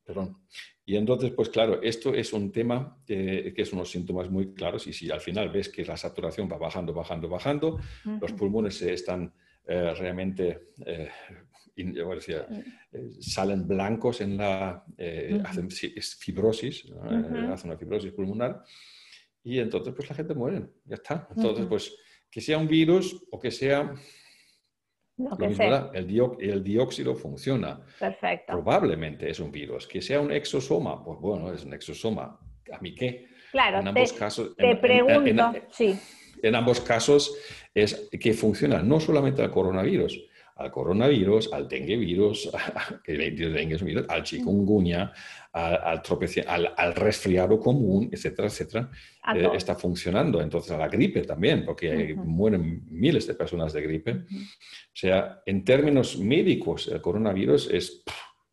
[0.07, 0.39] Perdón.
[0.85, 4.87] Y entonces, pues claro, esto es un tema que, que, es unos síntomas muy claros
[4.87, 7.81] y si al final ves que la saturación va bajando, bajando, bajando,
[8.21, 9.33] los pulmones están
[9.69, 11.09] eh, realmente, eh,
[11.75, 12.47] decía,
[12.93, 14.85] eh, salen blancos en la,
[15.45, 18.63] hacen fibrosis, hacen una fibrosis pulmonar
[19.43, 21.27] y entonces pues la gente muere, ya está.
[21.35, 21.97] Entonces, pues
[22.31, 23.93] que sea un virus o que sea
[25.19, 27.81] lo, mismo El, dióxido funciona.
[27.99, 28.53] Perfecto.
[28.53, 29.87] Probablemente es un virus.
[29.87, 32.39] Que sea un exosoma, pues bueno, es un exosoma.
[32.73, 33.29] ¿A mí qué?
[33.53, 35.99] Claro, en ambos casos, te pregunto, sí.
[36.43, 37.35] En ambos casos
[37.75, 40.23] es que funciona no solamente el coronavirus,
[40.57, 42.51] al coronavirus, al dengue virus,
[44.09, 45.13] al chikungunya,
[45.53, 46.03] al,
[46.47, 48.91] al, al, resfriado común, etcétera, etcétera,
[49.35, 50.41] eh, está funcionando.
[50.41, 54.13] Entonces, a la gripe también, porque mueren miles de personas de gripe.
[54.13, 58.03] O sea, en términos médicos, el coronavirus es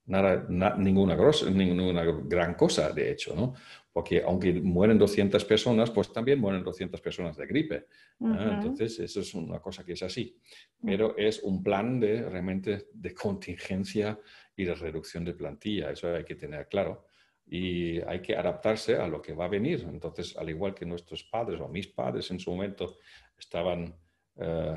[0.06, 0.46] nada,
[0.78, 1.16] ninguna,
[1.52, 3.54] ninguna gran cosa, de hecho, ¿no?
[3.94, 7.76] Porque aunque mueren 200 personas, pues también mueren 200 personas de gripe.
[7.76, 7.86] ¿eh?
[8.20, 10.36] Entonces, eso es una cosa que es así.
[10.84, 14.20] Pero es un plan de realmente de contingencia
[14.58, 17.06] y de reducción de plantilla, eso hay que tener claro.
[17.46, 19.86] Y hay que adaptarse a lo que va a venir.
[19.88, 22.98] Entonces, al igual que nuestros padres o mis padres en su momento
[23.38, 23.96] estaban,
[24.38, 24.76] eh,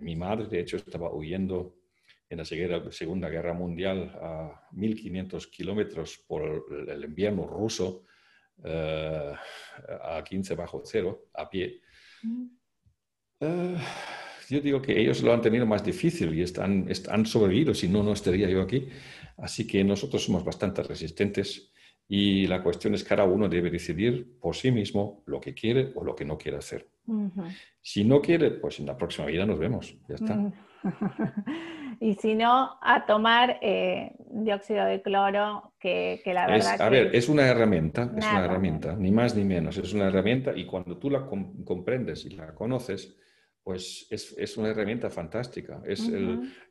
[0.00, 1.76] mi madre de hecho estaba huyendo
[2.28, 8.04] en la Segunda Guerra Mundial a 1500 kilómetros por el invierno ruso,
[8.64, 9.32] eh,
[10.02, 11.80] a 15 bajo cero, a pie.
[12.22, 12.46] Mm.
[13.40, 13.76] Eh,
[14.48, 18.02] yo digo que ellos lo han tenido más difícil y están, han sobrevivido, si no,
[18.02, 18.88] no estaría yo aquí.
[19.36, 21.72] Así que nosotros somos bastante resistentes
[22.08, 25.92] y la cuestión es que cada uno debe decidir por sí mismo lo que quiere
[25.94, 26.88] o lo que no quiere hacer.
[27.82, 30.52] Si no quiere, pues en la próxima vida nos vemos, ya está.
[32.00, 36.74] Y si no, a tomar eh, dióxido de cloro, que, la verdad...
[36.74, 40.06] Es, a ver, es una herramienta, es una herramienta, ni más ni menos, es una
[40.06, 43.16] herramienta y cuando tú la comprendes y la conoces,
[43.68, 45.82] pues es, una herramienta fantástica.
[45.84, 46.08] Es,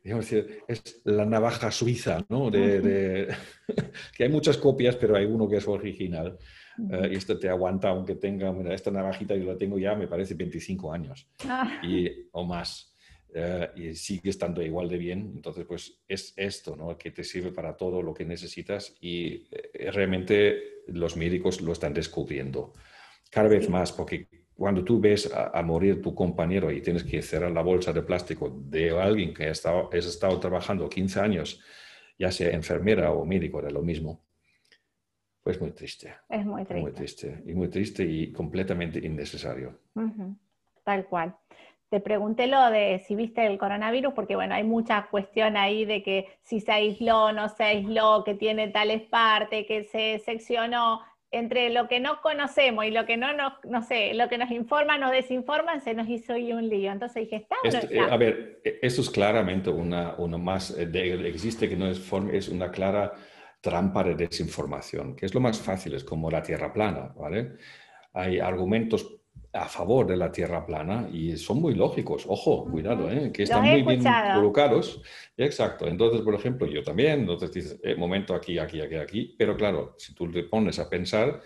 [0.02, 2.50] es la navaja suiza, ¿no?
[2.50, 3.28] De,
[4.16, 6.36] que hay muchas copias, pero hay uno que es original.
[6.90, 10.08] Eh, y esto te aguanta, aunque tenga, mira, esta navajita yo la tengo ya, me
[10.08, 11.80] parece 25 años ah.
[11.84, 12.87] y, o más.
[13.34, 15.32] Eh, y sigue estando igual de bien.
[15.34, 16.96] Entonces, pues es esto, ¿no?
[16.96, 21.92] Que te sirve para todo lo que necesitas y eh, realmente los médicos lo están
[21.92, 22.72] descubriendo
[23.30, 27.52] cada vez más, porque cuando tú ves a, morir tu compañero y tienes que cerrar
[27.52, 31.60] la bolsa de plástico de alguien que ha estado, has estado trabajando 15 años,
[32.18, 34.24] ya sea enfermera o médico, de lo mismo,
[35.42, 36.14] pues muy triste.
[36.28, 36.82] Es muy triste.
[36.82, 39.78] Muy triste y muy triste y completamente innecesario.
[40.84, 41.36] Tal cual.
[41.90, 46.02] Te pregunté lo de si viste el coronavirus, porque bueno, hay mucha cuestión ahí de
[46.02, 51.70] que si se aisló, no se aisló, que tiene tales partes, que se seccionó entre
[51.70, 55.02] lo que no conocemos y lo que no nos, no sé, lo que nos informan
[55.02, 56.90] o desinforman, se nos hizo un lío.
[56.90, 57.56] Entonces dije, está.
[57.90, 61.86] Eh, a ver, e, eso es claramente una, una más, eh, de, existe que no
[61.86, 62.00] es,
[62.32, 63.12] es una clara
[63.60, 67.56] trampa de desinformación, que es lo más fácil, es como la tierra plana, ¿vale?
[68.14, 69.20] Hay argumentos
[69.58, 72.24] a favor de la tierra plana y son muy lógicos.
[72.28, 73.32] Ojo, cuidado, ¿eh?
[73.32, 74.02] que están muy bien
[74.34, 75.02] colocados.
[75.36, 75.86] Exacto.
[75.86, 79.34] Entonces, por ejemplo, yo también, entonces dices, eh, momento aquí, aquí, aquí, aquí.
[79.36, 81.40] Pero claro, si tú te pones a pensar,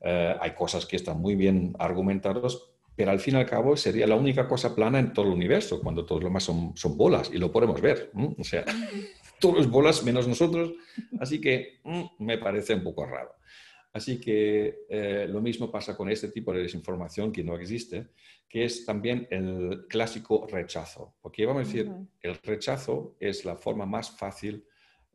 [0.00, 2.60] eh, hay cosas que están muy bien argumentadas,
[2.94, 5.80] pero al fin y al cabo sería la única cosa plana en todo el universo,
[5.80, 8.10] cuando todo lo demás son, son bolas y lo podemos ver.
[8.38, 8.64] O sea,
[9.40, 10.72] todos bolas menos nosotros.
[11.18, 13.34] Así que mm, me parece un poco raro.
[13.94, 18.08] Así que eh, lo mismo pasa con este tipo de desinformación que no existe,
[18.48, 21.14] que es también el clásico rechazo.
[21.22, 24.66] Porque vamos a decir, el rechazo es la forma más fácil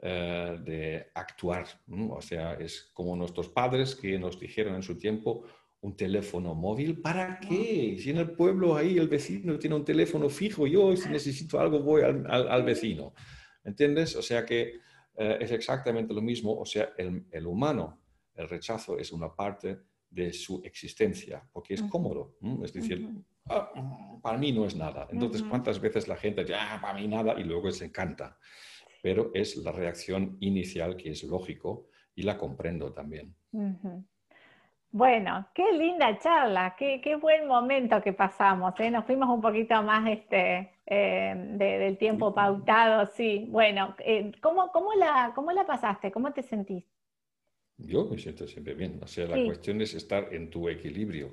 [0.02, 1.68] eh, de actuar.
[2.10, 5.44] O sea, es como nuestros padres que nos dijeron en su tiempo,
[5.82, 7.98] un teléfono móvil, ¿para qué?
[8.00, 11.82] Si en el pueblo ahí el vecino tiene un teléfono fijo, yo si necesito algo
[11.82, 13.14] voy al, vecino.
[13.62, 14.16] ¿Entiendes?
[14.16, 14.80] O sea que
[15.18, 16.58] eh, es exactamente lo mismo.
[16.58, 17.99] O sea, el, el humano
[18.40, 19.80] el rechazo es una parte
[20.10, 22.38] de su existencia, porque es cómodo.
[22.64, 23.08] Es decir,
[23.50, 23.70] ah,
[24.24, 25.08] para mí no es nada.
[25.12, 28.38] Entonces, ¿cuántas veces la gente dice, ah, para mí nada, y luego se encanta?
[29.04, 33.36] Pero es la reacción inicial que es lógico y la comprendo también.
[34.92, 38.74] Bueno, qué linda charla, qué, buen momento que pasamos.
[38.80, 38.90] ¿eh?
[38.90, 43.48] Nos fuimos un poquito más este, eh, del tiempo pautado, sí.
[43.50, 46.10] Bueno, eh, ¿cómo, la, ¿cómo la pasaste?
[46.10, 47.00] ¿Cómo te sentiste?
[47.80, 49.00] Yo me siento siempre bien.
[49.02, 51.32] O sea, la cuestión es estar en tu equilibrio.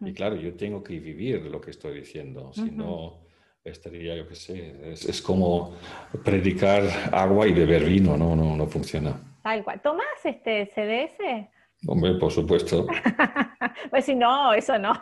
[0.00, 2.52] Y claro, yo tengo que vivir lo que estoy diciendo.
[2.52, 3.20] Si no,
[3.62, 5.76] estaría, yo qué sé, es, como
[6.24, 6.82] predicar
[7.12, 9.20] agua y beber vino, no, no, no funciona.
[9.42, 9.80] Tal cual.
[9.80, 11.48] ¿Tomás este CDS?
[11.86, 12.86] Hombre, por supuesto.
[13.90, 14.92] pues si no, eso no.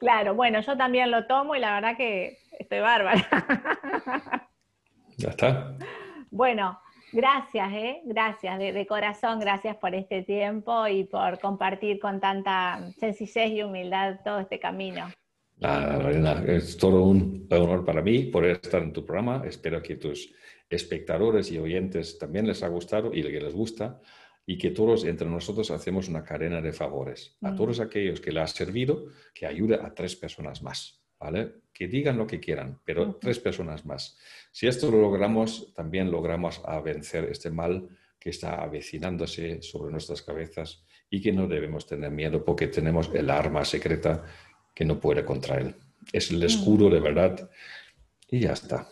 [0.00, 3.26] claro, bueno, yo también lo tomo y la verdad que estoy bárbara.
[5.16, 5.76] ya está.
[6.30, 6.78] Bueno,
[7.14, 8.00] Gracias, ¿eh?
[8.04, 14.18] gracias, de, corazón, gracias por este tiempo y por compartir con tanta sencillez y humildad
[14.24, 15.12] todo este camino.
[15.58, 19.44] Nada, es todo un honor para mí poder estar en tu programa.
[19.46, 20.34] Espero que tus
[20.68, 24.00] espectadores y oyentes también les ha gustado y que les gusta
[24.44, 27.38] y que todos entre nosotros hacemos una cadena de favores.
[27.42, 27.56] A mm.
[27.56, 31.03] todos aquellos que le ha servido, que ayude a tres personas más.
[31.72, 34.16] Que digan lo que quieran, pero tres personas más.
[34.52, 37.88] Si esto lo logramos, también logramos a vencer este mal
[38.20, 43.28] que está avecinándose sobre nuestras cabezas y que no debemos tener miedo porque tenemos el
[43.28, 44.24] arma secreta
[44.74, 45.74] que no puede contra él.
[46.12, 47.50] Es el escudo de verdad
[48.28, 48.88] y ya está.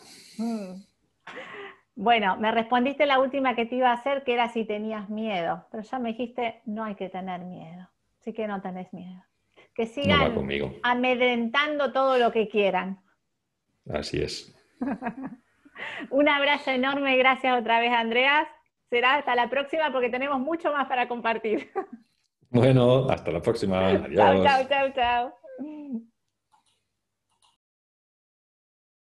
[1.95, 5.67] Bueno, me respondiste la última que te iba a hacer, que era si tenías miedo,
[5.71, 9.23] pero ya me dijiste, no hay que tener miedo, así que no tenés miedo.
[9.75, 10.35] Que sigan
[10.83, 12.99] amedrentando todo lo que quieran.
[13.89, 14.55] Así es.
[16.09, 18.47] Un abrazo enorme, gracias otra vez, Andreas.
[18.89, 21.71] Será hasta la próxima porque tenemos mucho más para compartir.
[22.49, 23.87] Bueno, hasta la próxima.
[23.89, 24.15] Adiós.
[24.15, 26.03] Chao, chao, chao, chao.